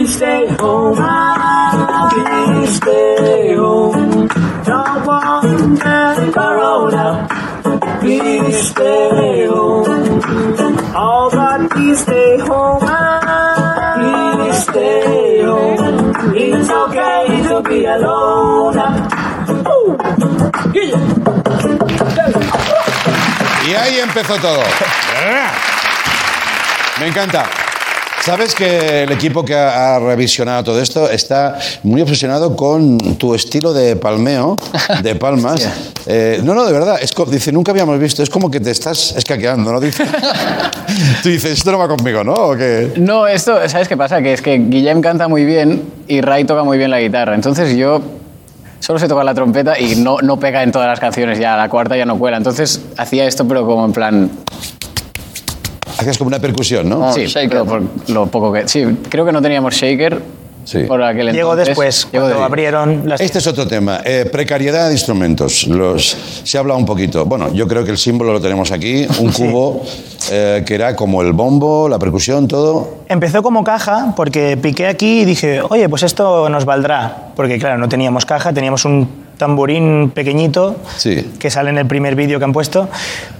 [0.00, 0.96] Please stay home.
[0.96, 4.28] Please stay home.
[4.64, 7.28] Don't want that corona.
[8.00, 9.84] Please stay home.
[10.96, 12.80] Oh, but please stay home.
[14.00, 16.14] Please stay home.
[16.34, 18.78] It's okay to be alone.
[19.68, 19.98] Ooh.
[23.68, 24.62] Y ahí empezó todo.
[27.00, 27.69] Me encanta.
[28.30, 33.34] Sabes que el equipo que ha, ha revisionado todo esto está muy obsesionado con tu
[33.34, 34.54] estilo de palmeo,
[35.02, 35.68] de palmas.
[36.06, 36.98] Eh, no, no, de verdad.
[37.00, 38.22] Es dice, nunca habíamos visto.
[38.22, 39.78] Es como que te estás escaqueando, ¿no?
[39.78, 40.02] Dice.
[41.22, 42.32] Tú dices, esto no va conmigo, ¿no?
[42.32, 42.94] ¿O qué?
[42.96, 44.22] No, esto, ¿sabes qué pasa?
[44.22, 47.34] Que es que Guillem canta muy bien y Ray toca muy bien la guitarra.
[47.34, 48.00] Entonces yo
[48.80, 51.68] solo sé tocar la trompeta y no, no pega en todas las canciones, ya la
[51.68, 52.38] cuarta ya no cuela.
[52.38, 54.30] Entonces hacía esto, pero como en plan.
[56.00, 57.12] Hacías como una percusión, ¿no?
[57.12, 57.64] Sí, shaker.
[57.64, 58.66] por lo poco que.
[58.68, 60.40] Sí, creo que no teníamos shaker.
[60.62, 60.80] Sí.
[60.80, 61.68] Por aquel Llegó entonces.
[61.68, 63.20] después, Llegó cuando de- abrieron las...
[63.20, 64.02] Este es otro tema.
[64.04, 65.66] Eh, precariedad de instrumentos.
[65.66, 67.24] Los, se habla un poquito.
[67.24, 69.06] Bueno, yo creo que el símbolo lo tenemos aquí.
[69.20, 69.82] Un cubo
[70.30, 72.98] eh, que era como el bombo, la percusión, todo.
[73.08, 77.30] Empezó como caja porque piqué aquí y dije, oye, pues esto nos valdrá.
[77.34, 79.08] Porque claro, no teníamos caja, teníamos un
[79.40, 81.32] tamborín pequeñito Sí.
[81.40, 82.88] que sale en el primer vídeo que han puesto.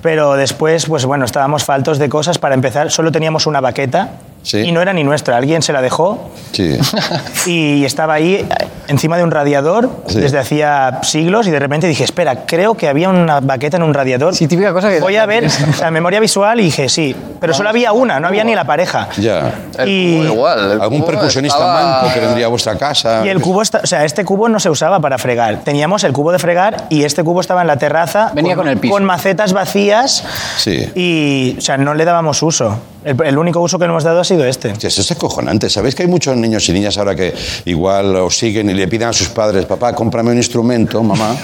[0.02, 2.38] Pero después, pues bueno, estábamos faltos de cosas.
[2.38, 4.58] Para empezar, solo teníamos una baqueta Sí.
[4.58, 5.36] y no era ni nuestra.
[5.36, 6.76] Alguien se la dejó Sí.
[7.46, 8.44] y estaba ahí
[8.90, 10.20] encima de un radiador Sí.
[10.20, 13.94] desde hacía siglos y de repente dije, espera, creo que había una baqueta en un
[13.94, 14.34] radiador.
[14.34, 15.00] Sí, típica cosa que.
[15.00, 18.28] Voy a ver, o sea, memoria visual y dije, sí, pero solo había una, no
[18.28, 19.08] había ni la pareja.
[19.18, 19.52] Ya.
[19.78, 20.72] El Y- cubo igual.
[20.72, 23.22] el Algún cubo percusionista estaba- manco que vendría a vuestra casa.
[23.24, 25.60] Y el cubo, está, o sea, este cubo no se usaba para fregar.
[25.64, 28.78] Teníamos el cubo de fregar y este cubo estaba en la terraza Venía con el
[28.78, 28.92] piso.
[28.94, 30.24] con macetas vacías
[30.58, 30.90] Sí.
[30.94, 32.78] y, o sea, no le dábamos uso.
[33.02, 34.74] El, el único uso que le hemos dado ha sido este.
[34.82, 35.70] Eso es acojonante.
[35.70, 37.32] ¿Sabéis que hay muchos niños y niñas ahora que
[37.64, 41.36] igual os siguen y le piden a sus padres, papá, cómprame un instrumento, mamá,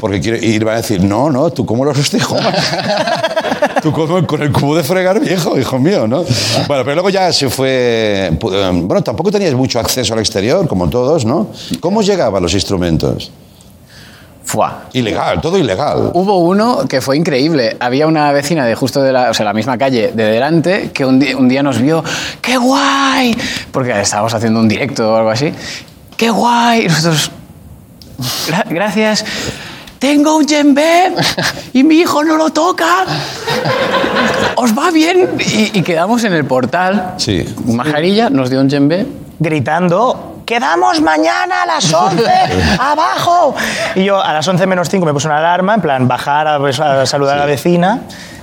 [0.00, 2.36] porque quiere, y van a decir, no, no, tú cómo lo hijo.
[3.82, 6.18] Tú con, con el cubo de fregar viejo, hijo mío, ¿no?
[6.68, 8.30] Bueno, pero luego ya se fue...
[8.30, 11.48] eh, Bueno, tampoco teníais mucho acceso al exterior, como todos, ¿no?
[11.80, 13.30] ¿Cómo llegaban los instrumentos?
[14.44, 14.84] Fua.
[14.92, 16.10] Ilegal, todo ilegal.
[16.12, 17.76] Hubo uno que fue increíble.
[17.80, 21.04] Había una vecina de justo de la, o sea, la misma calle de delante que
[21.06, 22.02] un día, un día nos vio,
[22.42, 23.34] ¡qué guay!
[23.70, 25.52] Porque estábamos haciendo un directo o algo así.
[26.20, 26.82] ¡Qué guay!
[26.84, 27.30] Y nosotros,
[28.46, 29.24] "Gra- gracias.
[29.98, 31.14] Tengo un djembe
[31.72, 33.06] y mi hijo no lo toca.
[34.56, 35.30] ¿Os va bien?
[35.38, 37.14] Y, y quedamos en el portal.
[37.16, 37.42] Sí.
[37.64, 39.06] Majarilla nos dio un djembe.
[39.38, 42.22] Gritando, quedamos mañana a las 11,
[42.78, 43.54] abajo.
[43.94, 46.56] Y yo a las 11 menos 5 me puse una alarma, en plan, bajar a,
[46.56, 48.00] a saludar a la vecina.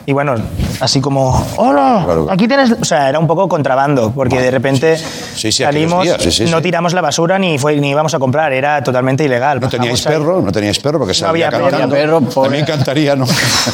[0.09, 0.35] Y bueno,
[0.79, 2.27] así como, hola, Claro.
[2.31, 2.71] aquí tienes...
[2.81, 6.45] O sea, era un poco contrabando, porque de repente Sí, sí, salimos, días, sí, sí,
[6.45, 6.63] no sí.
[6.63, 9.59] tiramos la basura ni, fue, ni íbamos a comprar, era totalmente ilegal.
[9.59, 10.41] ¿No teníais perro?
[10.41, 10.99] ¿No teníais perro?
[10.99, 11.69] Porque salía había perro.
[11.71, 11.95] cantando.
[11.95, 12.47] Perro, pobre.
[12.47, 13.25] También cantaría, ¿no?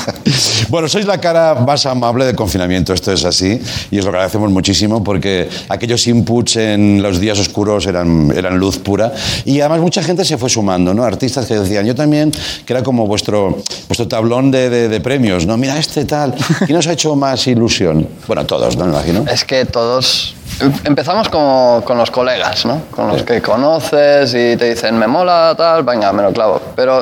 [0.70, 3.62] bueno, sois la cara más amable del confinamiento, esto es así,
[3.92, 8.80] y os lo agradecemos muchísimo porque aquellos inputs en los días oscuros eran, eran luz
[8.80, 9.12] pura,
[9.46, 11.04] y además mucha gente se fue sumando, ¿no?
[11.04, 12.32] Artistas que decían, yo también,
[12.66, 13.58] que era como vuestro,
[13.88, 15.58] vuestro tablón de, de- de premios, ¿no?
[15.58, 16.22] Mira este tal,
[16.65, 18.07] ¿quién os ha hecho más ilusión?
[18.28, 18.86] Bueno, todos, ¿no?
[18.86, 19.26] Me imagino.
[19.30, 20.36] Es que todos...
[20.84, 22.84] Empezamos como con los colegas, ¿no?
[22.91, 26.61] Con los que conoces y te dicen, me mola, tal, venga, me lo clavo.
[26.76, 27.01] Pero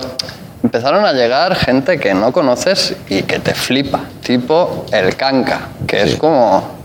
[0.64, 4.02] empezaron a llegar gente que no conoces y que te flipa.
[4.24, 6.81] Tipo el Canca, que es como...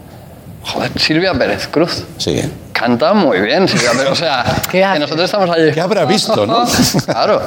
[0.67, 2.05] Joder, Silvia Pérez Cruz.
[2.19, 2.43] Sí.
[2.73, 4.11] Canta muy bien, Silvia Pérez.
[4.11, 5.71] O sea, que nosotros estamos allí...
[5.73, 6.65] ¿Qué habrá visto, no?
[7.07, 7.41] Claro.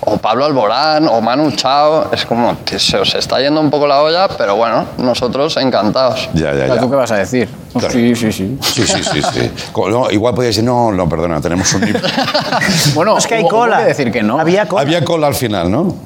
[0.00, 2.10] O Pablo Alborán, o Manu Chao.
[2.12, 6.28] Es como, que se os está yendo un poco la olla, pero bueno, nosotros encantados.
[6.34, 6.80] Ya, ya, ¿Tú ya.
[6.80, 7.48] qué vas a decir?
[7.72, 7.90] Claro.
[7.90, 8.58] Sí, sí, sí.
[8.60, 9.50] Sí, sí, sí, sí.
[9.76, 11.82] No, igual podíais decir, no, no, perdona, tenemos un.
[12.94, 13.78] Bueno, Es que hay cola.
[13.78, 14.38] que decir que no.
[14.38, 14.82] Había cola.
[14.82, 15.96] Había cola al final, ¿no?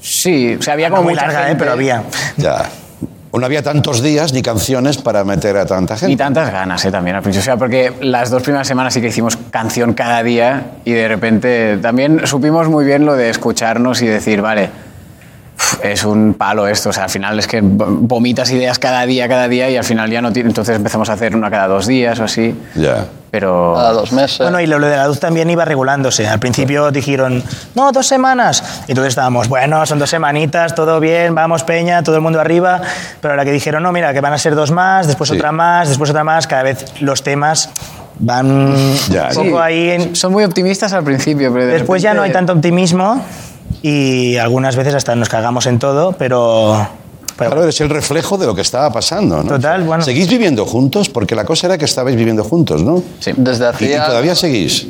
[0.00, 1.56] Sí, o sea, había No como muy larga, ¿eh?
[1.56, 2.02] pero había.
[2.36, 2.68] Ya.
[3.38, 6.08] No había tantos días ni canciones para meter a tanta gente.
[6.08, 6.90] Ni tantas ganas, ¿eh?
[6.90, 7.16] También.
[7.16, 11.08] O sea, porque las dos primeras semanas sí que hicimos canción cada día y de
[11.08, 14.70] repente también supimos muy bien lo de escucharnos y decir, vale,
[15.82, 16.90] es un palo esto.
[16.90, 20.10] O sea, al final es que vomitas ideas cada día, cada día y al final
[20.10, 20.48] ya no tiene.
[20.50, 22.54] Entonces empezamos a hacer una cada dos días o así.
[22.74, 23.06] Ya.
[23.30, 23.74] Pero.
[23.76, 24.38] Cada dos meses.
[24.38, 26.26] Bueno, y lo lo de la luz también iba regulándose.
[26.28, 27.42] Al principio dijeron,
[27.74, 28.62] no, dos semanas.
[28.86, 32.80] Y entonces estábamos, bueno, son dos semanitas, todo bien, vamos, Peña, todo el mundo arriba.
[33.20, 35.36] Pero a la que dijeron, no, mira, que van a ser dos más, después Sí.
[35.36, 37.70] otra más, después otra más, cada vez los temas
[38.20, 38.74] van
[39.10, 39.62] Ya, un poco sí.
[39.62, 39.90] ahí.
[39.90, 43.20] en- Son muy optimistas al principio, pero de Después ya no hay tanto optimismo
[43.86, 46.88] y algunas veces hasta nos cagamos en todo, pero...
[47.36, 49.48] pero Claro, es el reflejo de lo que estaba pasando, ¿no?
[49.50, 50.02] Total, bueno.
[50.02, 51.10] ¿Seguís viviendo juntos?
[51.10, 53.02] Porque la cosa era que estabais viviendo juntos, ¿no?
[53.20, 53.32] Sí.
[53.36, 54.06] Desde ¿Y, y hacía...
[54.06, 54.86] todavía seguís?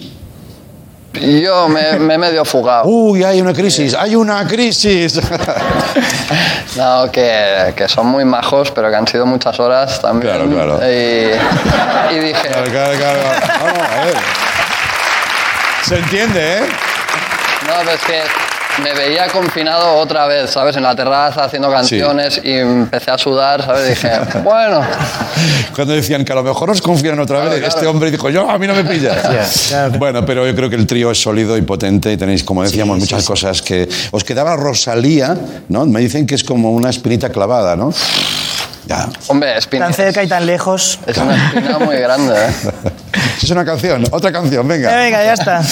[1.15, 2.85] Yo me, me he medio fugado.
[2.87, 3.95] ¡Uy, hay una crisis!
[3.95, 5.21] ¡Hay una crisis!
[6.77, 10.35] No, que, que son muy majos, pero que han sido muchas horas también.
[10.35, 10.81] Claro, claro.
[10.83, 13.21] Y, y dije, Claro, claro, claro.
[13.61, 14.15] Vamos, a ver.
[15.85, 16.61] Se entiende, ¿eh?
[17.69, 18.44] no, pero es que
[18.83, 20.77] me veía confinado otra vez, ¿sabes?
[20.77, 23.89] En la terraza haciendo canciones y empecé a sudar, ¿sabes?
[23.89, 24.11] Dije,
[24.45, 24.83] bueno,
[25.75, 28.49] Cuando decían que a lo mejor os confían otra vez, Claro, este hombre dijo, yo,
[28.49, 29.75] a mí no me pillas.
[29.99, 32.99] Bueno, pero yo creo que el trío es sólido y potente y tenéis, como decíamos,
[32.99, 33.89] muchas cosas que...
[34.11, 35.37] Os quedaba Rosalía,
[35.69, 35.87] ¿no?
[35.87, 37.93] Me dicen que es como una espinita clavada, ¿no?
[38.87, 39.09] Ya.
[39.29, 39.87] hombre, espina.
[39.87, 40.99] tan cerca y tan lejos.
[41.07, 42.91] Es una espina muy grande, ¿eh?
[43.43, 44.93] Es una canción, otra canción, venga.
[44.93, 45.63] Eh, venga, ya está.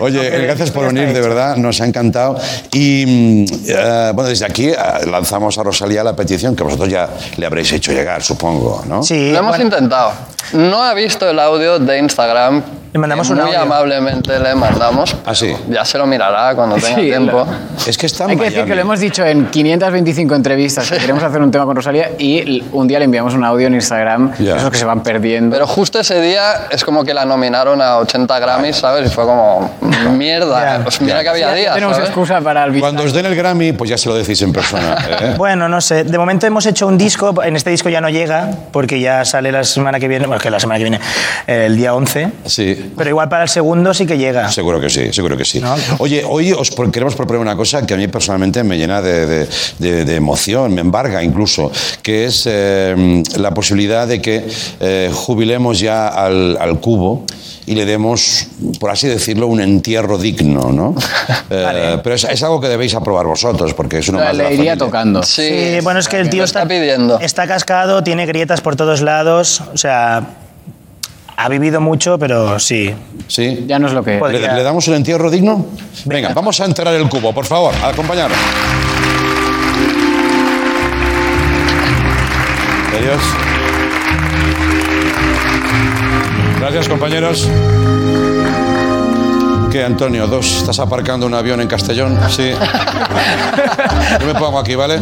[0.00, 2.38] Oye, gracias por venir, de verdad, nos ha encantado.
[2.72, 4.76] Y mm, eh, bueno, desde aquí eh,
[5.10, 9.02] lanzamos a Rosalía la petición que vosotros ya le habréis hecho llegar, supongo, ¿no?
[9.02, 10.12] Sí, Lo hemos bueno, intentado.
[10.52, 12.79] No ha visto el audio de Instagram.
[12.92, 13.60] Le mandamos un Muy audio.
[13.60, 15.14] amablemente le mandamos.
[15.24, 15.54] Ah, sí.
[15.68, 17.46] Ya se lo mirará cuando tenga Sí, tiempo.
[17.86, 18.68] Es que está en Hay que decir Miami.
[18.70, 22.38] que lo hemos dicho en 525 entrevistas que queremos hacer un tema con Rosalía y
[22.40, 24.56] l- un día le enviamos un audio en Instagram, Ya.
[24.56, 25.54] esos que se van perdiendo.
[25.54, 29.06] Pero justo ese día es como que la nominaron a 80 Grammys, ¿sabes?
[29.06, 29.70] Y fue como,
[30.16, 30.78] mierda.
[30.78, 30.82] Ya.
[30.82, 32.08] Pues mira que había días, tenemos ¿sabes?
[32.10, 34.96] excusa para el Cuando os den el Grammy, pues ya se lo decís en persona.
[35.20, 35.34] ¿eh?
[35.38, 36.02] Bueno, no sé.
[36.02, 37.40] De momento hemos hecho un disco.
[37.44, 40.26] En este disco ya no llega, porque ya sale la semana que viene.
[40.26, 41.00] Bueno, que la semana que viene,
[41.46, 42.32] eh, el día 11.
[42.46, 42.78] Sí.
[42.96, 44.50] Pero igual para el segundo sí que llega.
[44.50, 45.60] Seguro que sí, seguro que sí.
[45.60, 45.74] No.
[45.98, 49.48] Oye, hoy os queremos proponer una cosa que a mí personalmente me llena de, de-
[49.78, 51.70] de- de emoción, me embarga incluso,
[52.02, 54.46] que es eh, la posibilidad de que
[54.80, 57.24] eh, jubilemos ya al, al cubo
[57.66, 58.46] y le demos,
[58.80, 60.94] por así decirlo, un entierro digno, ¿no?
[61.52, 64.48] Eh, Pero es, es algo que debéis aprobar vosotros, porque es Le- más le iría
[64.56, 64.76] familia.
[64.76, 65.22] tocando.
[65.22, 65.42] Sí,
[65.76, 67.18] Sí, bueno, es que el tío está, está pidiendo.
[67.20, 69.60] está cascado, tiene grietas por todos lados.
[69.74, 70.22] O sea,
[71.42, 72.94] ha vivido mucho, pero sí.
[73.26, 73.64] Sí.
[73.66, 74.20] Ya no es lo que...
[74.20, 75.66] ¿Le, damos un entierro digno?
[76.04, 78.38] Venga, vamos a enterrar el cubo, por favor, acompañarnos.
[82.98, 83.22] Adiós.
[86.58, 87.48] Gracias, compañeros.
[89.72, 90.26] ¿Qué, Antonio?
[90.26, 90.58] ¿Dos?
[90.58, 92.18] ¿Estás aparcando un avión en Castellón?
[92.28, 92.50] Sí.
[94.20, 94.98] Yo me pongo aquí, ¿vale?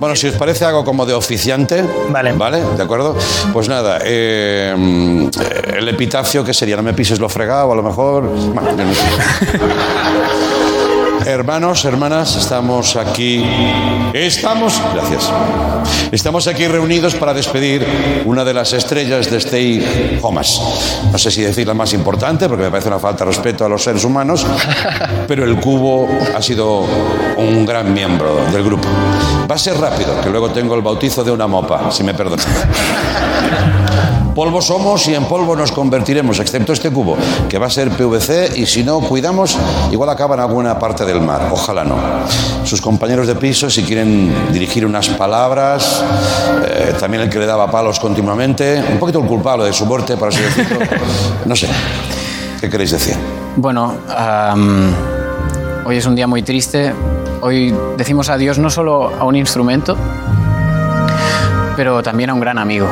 [0.00, 1.84] Bueno, si os parece algo como de oficiante.
[2.08, 2.32] Vale.
[2.32, 2.62] ¿Vale?
[2.74, 3.14] ¿De acuerdo?
[3.52, 4.74] Pues nada, eh,
[5.76, 6.76] el epitafio, ¿qué sería?
[6.76, 8.24] No me pises lo fregado, a lo mejor.
[8.24, 9.04] Bueno, no sé.
[11.26, 13.44] Hermanos, hermanas, estamos aquí.
[14.14, 14.80] Estamos.
[14.94, 15.30] Gracias.
[16.10, 17.86] Estamos aquí reunidos para despedir
[18.24, 20.60] una de las estrellas de Stay Homas.
[21.12, 23.68] No sé si decir la más importante, porque me parece una falta de respeto a
[23.68, 24.46] los seres humanos,
[25.28, 26.86] pero el cubo ha sido
[27.36, 28.88] un gran miembro del grupo.
[29.50, 32.46] Va a ser rápido, que luego tengo el bautizo de una mopa, si me perdonan.
[34.34, 37.16] Polvo somos y en polvo nos convertiremos, excepto este cubo,
[37.48, 39.58] que va a ser PVC y si no cuidamos,
[39.90, 41.48] igual acaba en alguna parte del mar.
[41.50, 41.96] Ojalá no.
[42.64, 46.02] Sus compañeros de piso, si quieren dirigir unas palabras,
[46.64, 50.16] eh, también el que le daba palos continuamente, un poquito el culpable de su muerte,
[50.16, 50.78] por así decirlo.
[51.44, 51.68] No sé.
[52.60, 53.16] ¿Qué queréis decir?
[53.56, 54.94] Bueno, am,
[55.84, 56.94] hoy es un día muy triste.
[57.42, 59.96] Hoy decimos adiós no solo a un instrumento,
[61.76, 62.86] pero también a un gran amigo.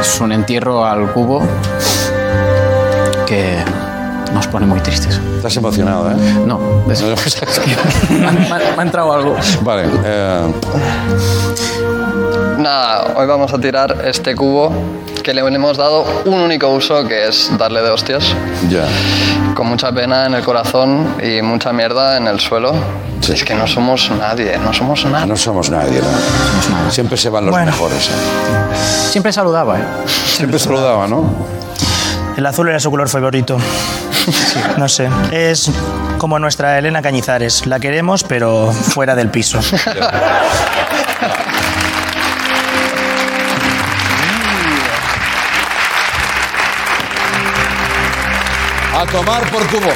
[0.00, 1.42] Es un entierro al cubo
[3.26, 3.58] que
[4.32, 5.20] nos pone muy tristes.
[5.36, 6.14] Estás emocionado, ¿eh?
[6.46, 6.60] No,
[8.26, 9.36] ha- me ha- me ha entrado algo.
[9.62, 9.84] Vale.
[10.04, 10.52] eh,
[12.68, 14.70] Nada, hoy vamos a tirar este cubo
[15.24, 18.22] que le hemos dado un único uso, que es darle de hostias.
[18.68, 18.84] ya.
[19.54, 22.74] Con mucha pena en el corazón y mucha mierda en el suelo.
[23.22, 23.32] Sí.
[23.32, 25.24] Es que no somos nadie, no somos nada.
[25.24, 26.90] No somos nadie, ¿no?
[26.90, 27.70] Siempre se van los Bueno.
[27.72, 28.06] mejores.
[28.08, 29.06] ¿eh?
[29.12, 29.84] Siempre saludaba, ¿eh?
[30.36, 31.24] Siempre saludaba, ¿no?
[32.36, 33.56] El azul era su color favorito.
[34.76, 35.08] No sé.
[35.32, 35.70] Es
[36.18, 37.66] como nuestra Elena Cañizares.
[37.66, 39.58] La queremos, pero fuera del piso.
[48.98, 49.92] A tomar por cubo.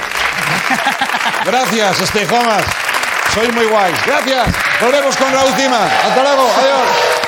[1.44, 2.62] Gracias, Estejomas.
[3.34, 3.98] Soy muy guays.
[4.06, 4.54] Gracias.
[4.80, 5.86] Volvemos con la última.
[5.86, 6.48] Hasta luego.
[6.56, 7.22] Adiós.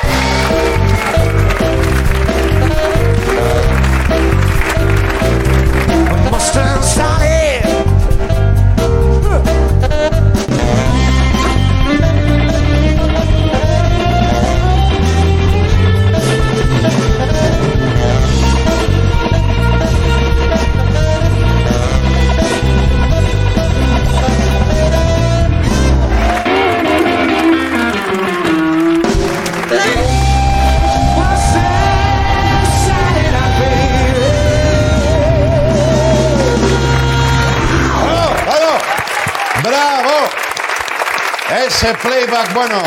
[41.93, 42.81] Playback, bueno,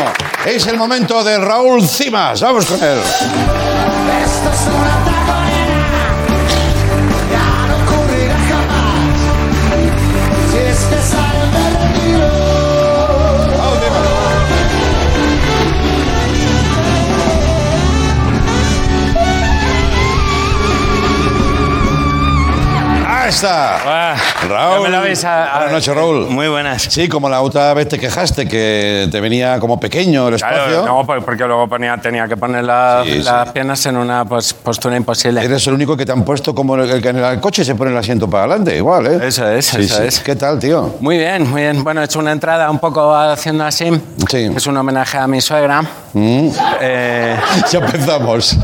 [0.44, 2.40] es el momento de Raúl Cimas.
[2.40, 2.98] Vamos con él.
[7.30, 7.76] Ya no
[8.48, 9.20] jamás.
[10.52, 10.96] Este
[23.28, 24.16] Está.
[24.48, 24.76] Raúl.
[24.78, 26.26] ya me la vais a- a- Buenas noches, Raúl.
[26.30, 26.82] Muy buenas.
[26.84, 30.82] Sí, como la otra vez te quejaste que te venía como pequeño el espacio.
[30.82, 33.18] Claro, no, porque luego ponía, tenía que poner la- Sí, sí.
[33.22, 35.44] las piernas en una postura imposible.
[35.44, 37.90] Eres el único que te han puesto como el que en el coche se pone
[37.90, 39.20] el asiento para adelante, igual, ¿eh?
[39.28, 40.20] Eso es, Sí, eso es.
[40.20, 40.96] ¿Qué tal, tío?
[41.00, 41.84] Muy bien, muy bien.
[41.84, 43.90] Bueno, he hecho una entrada un poco haciendo así.
[44.30, 44.50] Sí.
[44.56, 45.82] Es un homenaje a mi suegra.
[46.14, 46.48] Mm.
[46.80, 47.36] Eh,
[47.70, 48.56] Ya empezamos.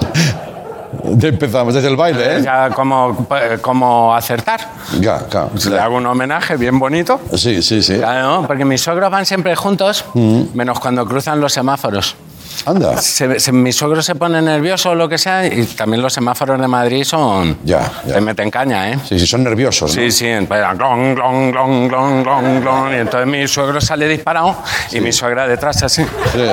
[1.16, 2.42] Ya empezamos desde el baile, ¿eh?
[2.42, 3.26] ya como,
[3.60, 4.60] como acertar.
[5.00, 5.50] Ya, claro.
[5.70, 7.20] Le hago un homenaje bien bonito.
[7.36, 7.96] Sí, sí, sí.
[7.98, 10.42] Claro, porque mis suegros van siempre juntos, Mm.
[10.54, 12.16] menos cuando cruzan los semáforos.
[12.66, 12.96] Anda.
[13.00, 16.58] Se, se- mi suegro se pone nervioso o lo que sea, y también los semáforos
[16.60, 17.58] de Madrid son.
[17.64, 18.14] Ya, ya.
[18.14, 18.98] Te meten caña, ¿eh?
[19.08, 20.02] Sí, sí, son nerviosos, ¿no?
[20.02, 24.56] Sí, sí, empiezan glon, glon, glon, glon, glon, glon, y entonces mi suegro sale disparado
[24.92, 26.02] y mi suegra detrás así.
[26.04, 26.46] Sí.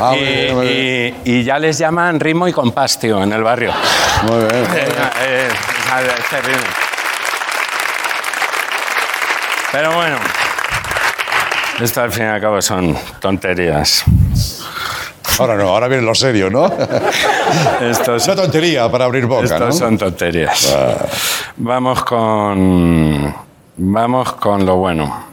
[0.00, 1.16] Ah, muy y, bien, muy bien.
[1.24, 3.72] y- y ya les llaman ritmo y compás, tío, en el barrio.
[4.24, 4.66] Muy bien.
[5.26, 6.66] Eh, eh, es terrible.
[9.72, 10.16] Pero bueno,
[11.80, 14.04] esto al fin y al cabo son tonterías.
[15.38, 16.66] Ahora no, ahora viene lo serio, ¿no?
[17.80, 19.72] Esto Es una tontería para abrir boca, Estos ¿no?
[19.72, 20.74] son tonterías.
[21.56, 23.34] Vamos con.
[23.76, 25.26] Vamos con lo bueno.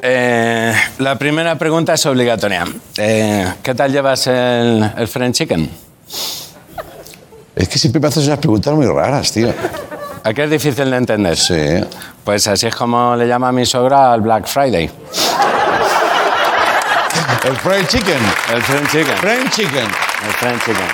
[0.00, 2.64] Eh, la primera pregunta es obligatoria.
[2.96, 5.70] Eh, ¿Qué tal llevas el, el French Chicken?
[7.54, 9.52] Es que siempre me haces unas preguntas muy raras, tío.
[10.24, 11.36] ¿A qué es difícil de entender?
[11.36, 11.54] Sí.
[12.24, 14.90] Pues así es como le llama a mi sogra al Black Friday.
[17.44, 18.18] El fried chicken.
[18.52, 19.16] El fried chicken.
[19.18, 19.84] Fried chicken.
[20.26, 20.86] El fried chicken.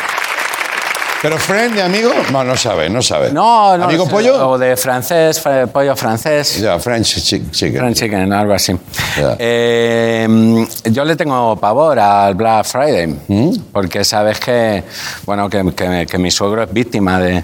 [1.20, 2.12] ¿Pero friend de amigo?
[2.30, 3.32] No, no sabe, no sabe.
[3.32, 3.84] No, no.
[3.86, 4.50] ¿Amigo pollo?
[4.50, 6.60] O de francés, fre- pollo francés.
[6.60, 7.80] Ya, French chi- chicken.
[7.80, 8.72] Fried chicken, algo así.
[9.16, 9.34] Ya.
[9.36, 13.50] Eh, yo le tengo pavor al Black Friday, ¿Mm?
[13.72, 14.84] porque sabes que,
[15.26, 17.38] bueno, que, que- que mi suegro es víctima de...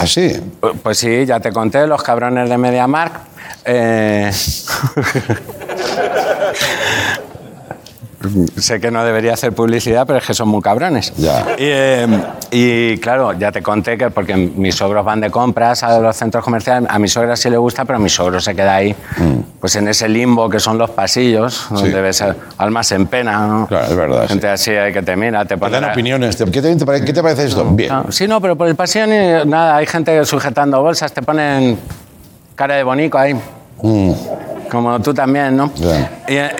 [0.00, 0.32] ¿Ah, sí?
[0.82, 3.12] Pues sí, ya te conté, los cabrones de MediaMark.
[3.64, 4.32] Eh...
[8.56, 11.12] sé que no debería hacer publicidad, pero es que son muy cabrones.
[11.16, 11.42] Ya.
[11.58, 12.06] Y, eh,
[12.50, 16.44] y, claro, ya te conté que porque mis suegros van de compras a los centros
[16.44, 18.94] comerciales, a mi suegra sí le gusta, pero mi suegro se queda ahí,
[19.58, 22.22] pues en ese limbo que son los pasillos, donde ves
[22.58, 23.66] almas en pena, ¿no?
[23.66, 25.80] Claro, es verdad, Gente así hay que te mira, te Te pone...
[25.80, 26.36] dan opiniones.
[26.36, 27.64] ¿Qué te, qué te parece esto?
[27.70, 27.90] Bien.
[27.92, 29.76] Ah, Sí, no, pero por el pasillo ni nada.
[29.76, 31.78] Hay gente sujetando bolsas, te ponen
[32.54, 33.34] cara de bonico ahí.
[33.82, 34.12] Mm,
[34.70, 35.72] Como tú también, ¿no?
[35.74, 36.10] Ya.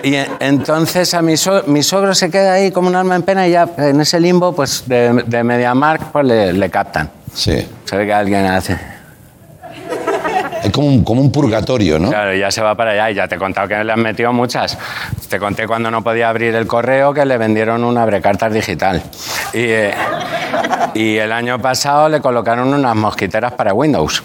[0.03, 3.23] Y, y entonces a mi, so- mi sogro se queda ahí como un alma en
[3.23, 7.09] pena y ya en ese limbo, pues de, de MediaMark, pues le, le captan.
[7.33, 7.67] Sí.
[7.85, 8.77] Se ve que alguien hace.
[10.63, 12.09] Es como un, como un purgatorio, ¿no?
[12.09, 14.31] Claro, ya se va para allá y ya te he contado que le han metido
[14.31, 14.77] muchas.
[15.27, 19.01] Te conté cuando no podía abrir el correo que le vendieron un abrecartas digital.
[19.53, 19.93] Y, eh,
[20.93, 24.21] y el año pasado le colocaron unas mosquiteras para Windows.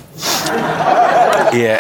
[1.52, 1.78] Y, eh,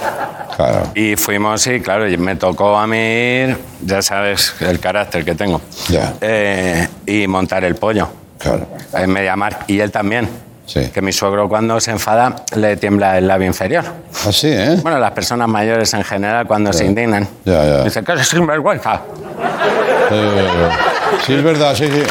[0.56, 0.84] Claro.
[0.94, 5.60] y fuimos, y claro, me tocó a mí ir, ya sabes el carácter que tengo,
[5.88, 6.14] Ya.
[6.20, 8.08] eh, y montar el pollo
[8.38, 8.66] Claro.
[8.94, 9.60] en Mediamar.
[9.66, 10.28] Y él también.
[10.66, 10.90] Sí.
[10.92, 13.84] Que mi suegro cuando se enfada le tiembla el labio inferior.
[14.26, 14.76] Así, ¿eh?
[14.82, 17.28] Bueno, las personas mayores en general cuando se indignan.
[17.44, 17.84] Ya, ya.
[17.84, 19.00] Dicen que es sinvergüenza.
[20.10, 20.68] Eh,
[21.24, 22.02] sí, es verdad, sí, sí.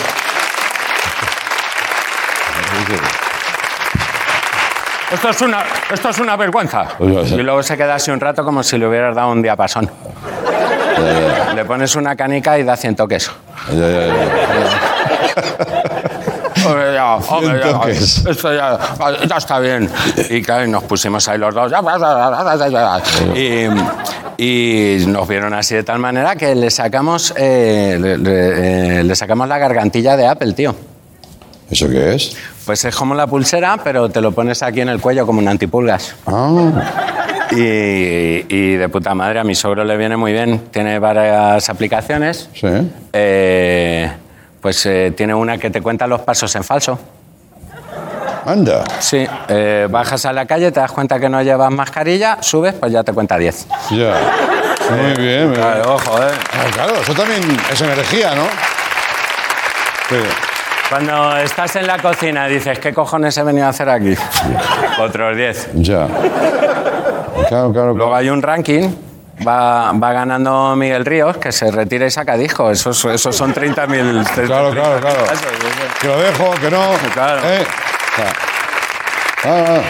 [5.15, 6.85] Esto es una, esto es una vergüenza.
[6.99, 9.89] Y luego se queda así un rato como si le hubieras dado un diapasón.
[11.55, 13.31] Le pones una canica y da 100 toques.
[13.69, 14.13] Ya, ya, ya.
[16.67, 18.25] Hombre, ya, hombre, ya, toques.
[18.25, 18.79] esto ya,
[19.27, 19.89] ya está bien.
[20.29, 21.71] Y claro, nos pusimos ahí los dos.
[23.35, 23.67] Y,
[24.37, 29.15] y nos vieron así de tal manera que le sacamos, eh, le, le- eh, le
[29.15, 30.75] sacamos la gargantilla de Apple, tío.
[31.69, 32.35] ¿Eso qué es?
[32.65, 35.47] Pues es como la pulsera, pero te lo pones aquí en el cuello como un
[35.47, 36.15] antipulgas.
[36.27, 36.71] Ah,
[37.51, 37.57] Y,
[38.49, 40.59] y de puta madre, a mi sogro le viene muy bien.
[40.71, 42.49] Tiene varias aplicaciones.
[42.53, 42.67] sí.
[43.13, 44.11] Eh,
[44.61, 46.97] pues eh, tiene una que te cuenta los pasos en falso.
[48.47, 48.83] Anda.
[48.99, 52.91] Sí, eh, bajas a la calle, te das cuenta que no llevas mascarilla, subes, pues
[52.91, 53.67] ya te cuenta 10.
[53.91, 54.15] Ya.
[54.89, 55.13] Muy bien.
[55.15, 55.53] muy bien.
[55.53, 56.31] Claro, ojo, ¿eh?
[56.53, 57.41] Ah, claro, eso también
[57.71, 58.43] es energía, ¿no?
[60.09, 60.15] Sí.
[60.89, 64.15] Cuando estás en la cocina dices, ¿qué cojones he venido a hacer aquí?
[64.99, 65.69] Otros 10.
[65.75, 66.07] Ya.
[67.47, 68.89] Claro, claro, Luego hay un ranking.
[69.45, 72.71] Va, va ganando Miguel Ríos, que se retira y saca disco.
[72.71, 74.45] Esos, esos son 30.000.
[74.45, 75.23] Claro, claro, claro.
[75.99, 76.85] Que lo dejo, que no.
[77.13, 77.41] Claro.
[77.43, 77.65] ¿eh?
[79.43, 79.81] Ah, ah.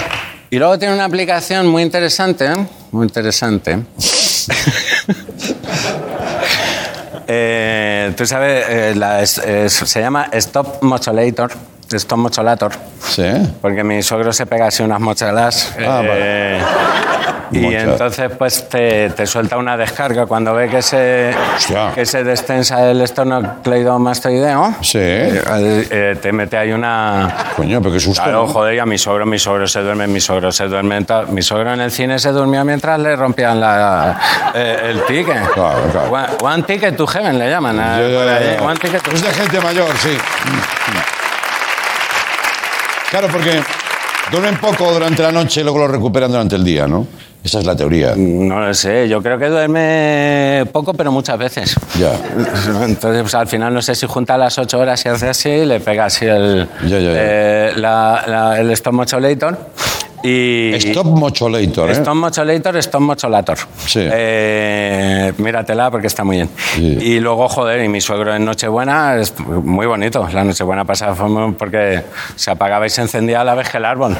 [0.49, 2.67] Y luego tiene una aplicación muy interesante, ¿eh?
[2.91, 3.79] muy interesante.
[7.27, 9.41] Eh, Tú sabes, eh, la- es-
[9.73, 11.51] se llama Stop Mocholator.
[11.95, 12.71] Stop Mocholator.
[12.99, 13.23] Sí.
[13.61, 15.73] Porque mi suegro se pega así unas mochalas.
[15.79, 16.61] Ah, eh,
[17.51, 17.81] Y Mocha.
[17.81, 21.91] entonces, pues te, te suelta una descarga cuando ve que se, Hostia.
[21.93, 24.75] que se destensa el esternocleidomastoideo.
[24.81, 24.97] Sí.
[24.99, 27.33] eh, te mete ahí una.
[27.55, 28.23] Coño, pero qué susto.
[28.23, 28.53] Claro, ¿no?
[28.53, 31.05] joder, y a mi sogro, mi sogro se duerme, mi sogro se duerme.
[31.29, 34.19] Mi sogro en el cine se durmió mientras le rompían la,
[34.55, 35.47] eh, el ticket.
[35.53, 36.11] Claro, claro.
[36.11, 37.75] One, one ticket to heaven le llaman.
[37.77, 38.63] Ya, ya, ya, ahí, ya.
[38.65, 40.17] One ticket to Es de gente mayor, sí.
[43.17, 43.61] Claro, porque
[44.29, 47.07] duermen poco durante la noche y luego lo recuperan durante el día, ¿no?
[47.41, 48.13] Esa es la teoría.
[48.17, 51.75] No lo sé, yo creo que duerme poco, pero muchas veces.
[51.97, 52.11] Ya.
[52.83, 55.79] Entonces, pues, al final no sé si junta las ocho horas y hace así, le
[55.79, 57.11] pega así el, Ya, ya, ya.
[57.15, 58.75] eh, la- la- el.
[60.27, 61.93] Y, Stop Mocholator, ¿eh?
[61.93, 63.57] Stop Mocholator, Stop Mocholator.
[63.85, 63.99] Sí.
[64.01, 66.49] Eh, míratela porque está muy bien.
[66.75, 66.97] Sí.
[67.01, 70.27] Y luego, joder, y mi suegro en Nochebuena es muy bonito.
[70.33, 72.01] La Nochebuena pasada fue muy- porque
[72.35, 74.15] se apagaba y se encendía a la vez que el árbol.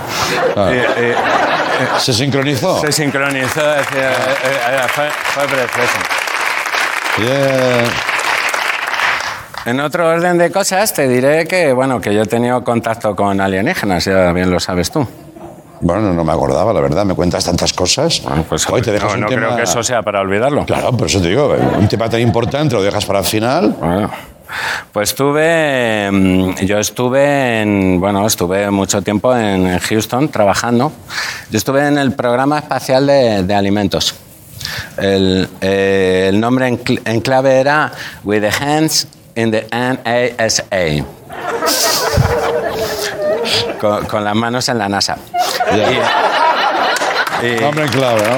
[0.54, 0.74] Claro.
[0.76, 2.80] Y- y- ¿Se sincronizó?
[2.80, 4.14] se sincronizó, decía, eh,
[4.72, 5.98] eh, fue, fue precioso.
[7.18, 7.84] Yeah.
[9.72, 13.42] En otro orden de cosas, te diré que, bueno, que yo he tenido contacto con
[13.42, 15.08] alienígenas, ya bien lo sabes tú.
[15.82, 17.06] Bueno, no me acordaba, la verdad.
[17.06, 18.22] Me cuentas tantas cosas.
[18.50, 19.46] Pues Hoy te dejas no, un no tema...
[19.48, 20.66] creo que eso sea para olvidarlo.
[20.66, 23.76] Claro, por eso te digo, un tema tan importante lo dejas para el final.
[23.80, 24.10] Bueno,
[24.94, 30.92] Pues estuve, mm, yo estuve en, bueno, estuve mucho tiempo en Houston trabajando.
[31.52, 34.16] Yo estuve en el programa espacial de, de alimentos.
[34.98, 37.92] El, eh, el nombre en, cl- en clave era
[38.24, 41.06] With the Hands in the NASA.
[43.80, 45.18] Con, con las manos en la NASA.
[45.74, 48.38] Y- Hombre en clave, ¿no?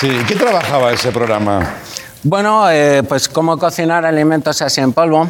[0.00, 1.60] Sí, ¿qué trabajaba ese programa?
[2.22, 5.28] Bueno, eh, pues cómo cocinar alimentos así en polvo.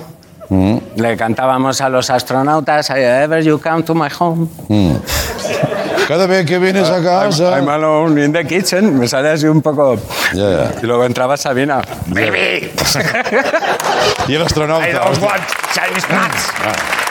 [0.48, 4.46] Mm, Le cantábamos a los astronautas, Ever you come to my home.
[4.68, 4.94] mm.
[6.08, 7.58] Cada vez que vienes a casa...
[7.58, 8.98] I'm alone in the kitchen.
[8.98, 9.96] Me sale así un poco...
[10.34, 10.72] Ya, ya.
[10.82, 11.80] Y luego entraba Sabina.
[12.06, 12.70] Baby.
[14.28, 14.86] Y el astronauta.
[14.88, 15.42] I don't want
[15.72, 17.03] Chinese nuts.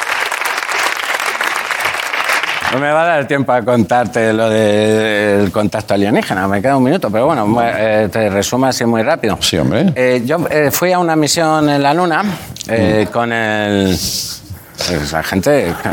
[2.73, 6.83] No me va a dar tiempo a contarte lo del contacto alienígena, me queda un
[6.83, 9.37] minuto, pero bueno, eh, te resumo así muy rápido.
[9.41, 9.93] Sí, hombre.
[9.95, 12.23] Eh, yo eh, fui a una misión en la Luna
[12.67, 13.89] eh, con el...
[13.89, 15.73] pues, la gente...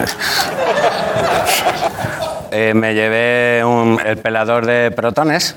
[2.75, 5.55] Me llevé un- el pelador de protones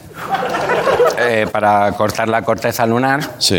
[1.26, 3.55] eh, para cortar la corteza lunar Sí.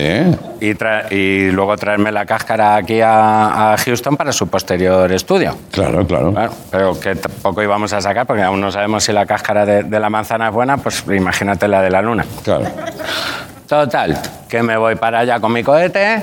[0.61, 5.55] y, tra- y luego traerme la cáscara aquí a, a Houston para su posterior estudio.
[5.71, 6.33] Claro, claro.
[6.71, 10.01] Pero que tampoco íbamos a sacar porque aún no sabemos si la cáscara de, de
[10.01, 12.25] la manzana es buena, pues imagínate la de la luna.
[12.43, 12.65] Claro.
[13.69, 16.23] Total, que me voy para allá con mi cohete.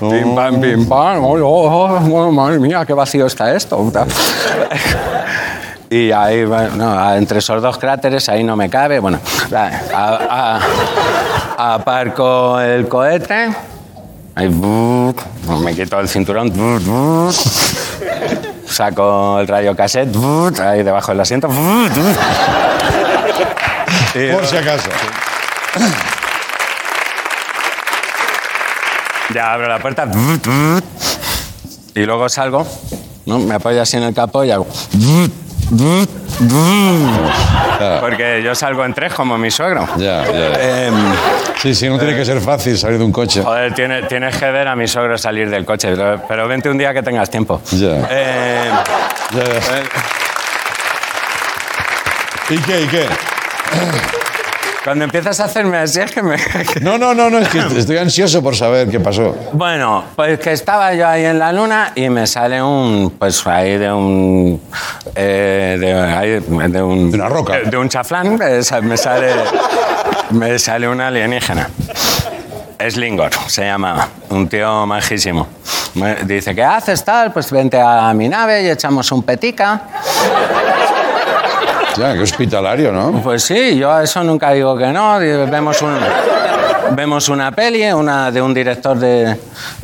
[0.00, 1.24] Pim pam, pim pam.
[1.24, 3.76] Oh, oh, oh, madre mía, qué vacío está esto.
[5.88, 8.98] Y ahí, bueno, entre esos dos cráteres, ahí no me cabe.
[8.98, 9.20] Bueno,
[9.94, 10.60] a-
[11.58, 13.54] a- aparco el cohete.
[14.34, 16.52] Ahí, me quito el cinturón.
[18.66, 20.14] Saco el radio cassette
[20.60, 21.48] ahí debajo del asiento.
[24.14, 24.90] Y- Por si acaso.
[29.34, 30.06] Ya abro la puerta.
[31.94, 32.66] Y luego salgo,
[33.26, 33.38] ¿no?
[33.38, 34.66] me apoyo así en el capó y hago.
[38.00, 39.86] Porque yo salgo en tres como mi suegro.
[39.96, 40.86] Ya, ya.
[40.86, 40.94] Em,
[41.62, 43.42] Sí, sí, no tiene que ser fácil salir de un coche.
[43.42, 46.78] joder, tiene- tienes que ver a mi suegro salir del coche, pero, pero vente un
[46.78, 47.60] día que tengas tiempo.
[47.72, 47.88] Ya.
[48.10, 48.74] Em,
[49.32, 49.60] Ya, ya.
[52.54, 52.82] ¿Y qué?
[52.82, 53.06] ¿Y qué?
[54.86, 56.36] Cuando empiezas a hacerme así es que me...
[56.80, 59.34] No, no, no, no, es que estoy ansioso por saber qué pasó.
[59.52, 63.78] Bueno, pues que estaba yo ahí en la luna y me sale un, pues ahí
[63.78, 64.62] de un,
[65.16, 66.30] eh, de, ahí,
[66.70, 67.58] de un, De una roca.
[67.58, 69.34] de, un chaflán, me sale,
[70.30, 71.68] me sale un alienígena.
[72.88, 75.48] Slingor se llama, un tío majísimo.
[75.94, 77.32] Me dice, ¿qué haces tal?
[77.32, 79.82] Pues vente a mi nave y echamos un petica.
[81.98, 83.22] Ya, qué hospitalario, ¿no?
[83.22, 85.18] Pues sí, yo a eso nunca digo que no.
[85.18, 85.96] Vemos, un,
[86.92, 89.36] vemos una peli una de un director de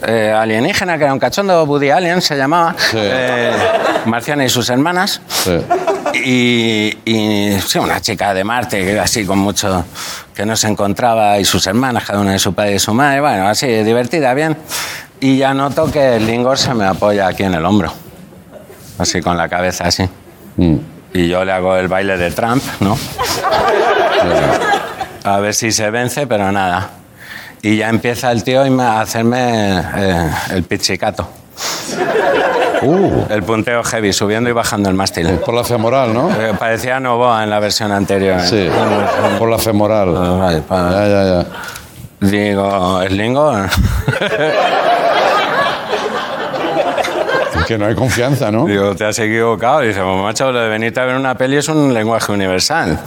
[0.06, 2.98] eh, alienígena, que era un cachondo, Woody Allen se llamaba, Sí.
[3.00, 3.52] eh,
[4.06, 5.20] Marciana y sus hermanas.
[5.28, 5.58] Sí.
[6.24, 9.84] Y, y, sí, una chica de Marte, que así con mucho
[10.34, 13.20] que no se encontraba, y sus hermanas, cada una de su padre y su madre,
[13.20, 14.56] bueno, así, divertida, bien.
[15.20, 17.92] Y ya noto que el Lingor se me apoya aquí en el hombro,
[18.98, 20.04] así con la cabeza así.
[20.56, 20.76] Mm.
[21.14, 22.96] Y yo le hago el baile de Trump, ¿no?
[25.24, 26.90] A ver si se vence, pero nada.
[27.62, 31.28] Y ya empieza el tío a hacerme eh, el pizzicato.
[32.82, 35.28] Uh, El punteo heavy, subiendo y bajando el mástil.
[35.44, 36.28] por la femoral, ¿no?
[36.30, 38.40] Eh, Parecía Novoa en la versión anterior.
[38.40, 38.46] ¿eh?
[38.48, 38.68] Sí,
[39.38, 40.12] por la femoral.
[40.68, 41.46] Ya, ya, ya.
[42.28, 43.00] Digo.
[43.02, 43.12] Es
[47.72, 48.66] que no hay confianza, ¿no?
[48.66, 49.80] Digo, te has equivocado.
[49.80, 52.98] Dice, pues, macho, lo de venirte a ver una peli es un lenguaje universal.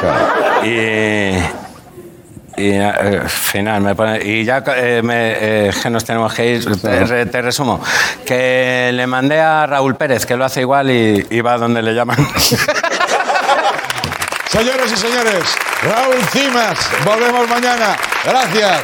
[0.00, 0.66] Claro.
[0.66, 1.34] Y.
[2.56, 6.80] Y eh, final, me pone, y ya eh, me, eh, que nos tenemos que ir,
[6.82, 7.80] te, re- te resumo,
[8.26, 11.94] que le mandé a Raúl Pérez, que lo hace igual y, y va donde le
[11.94, 12.18] llaman.
[14.50, 15.44] Señoras y señores,
[15.84, 17.96] Raúl Cimas, volvemos mañana.
[18.24, 18.82] Gracias.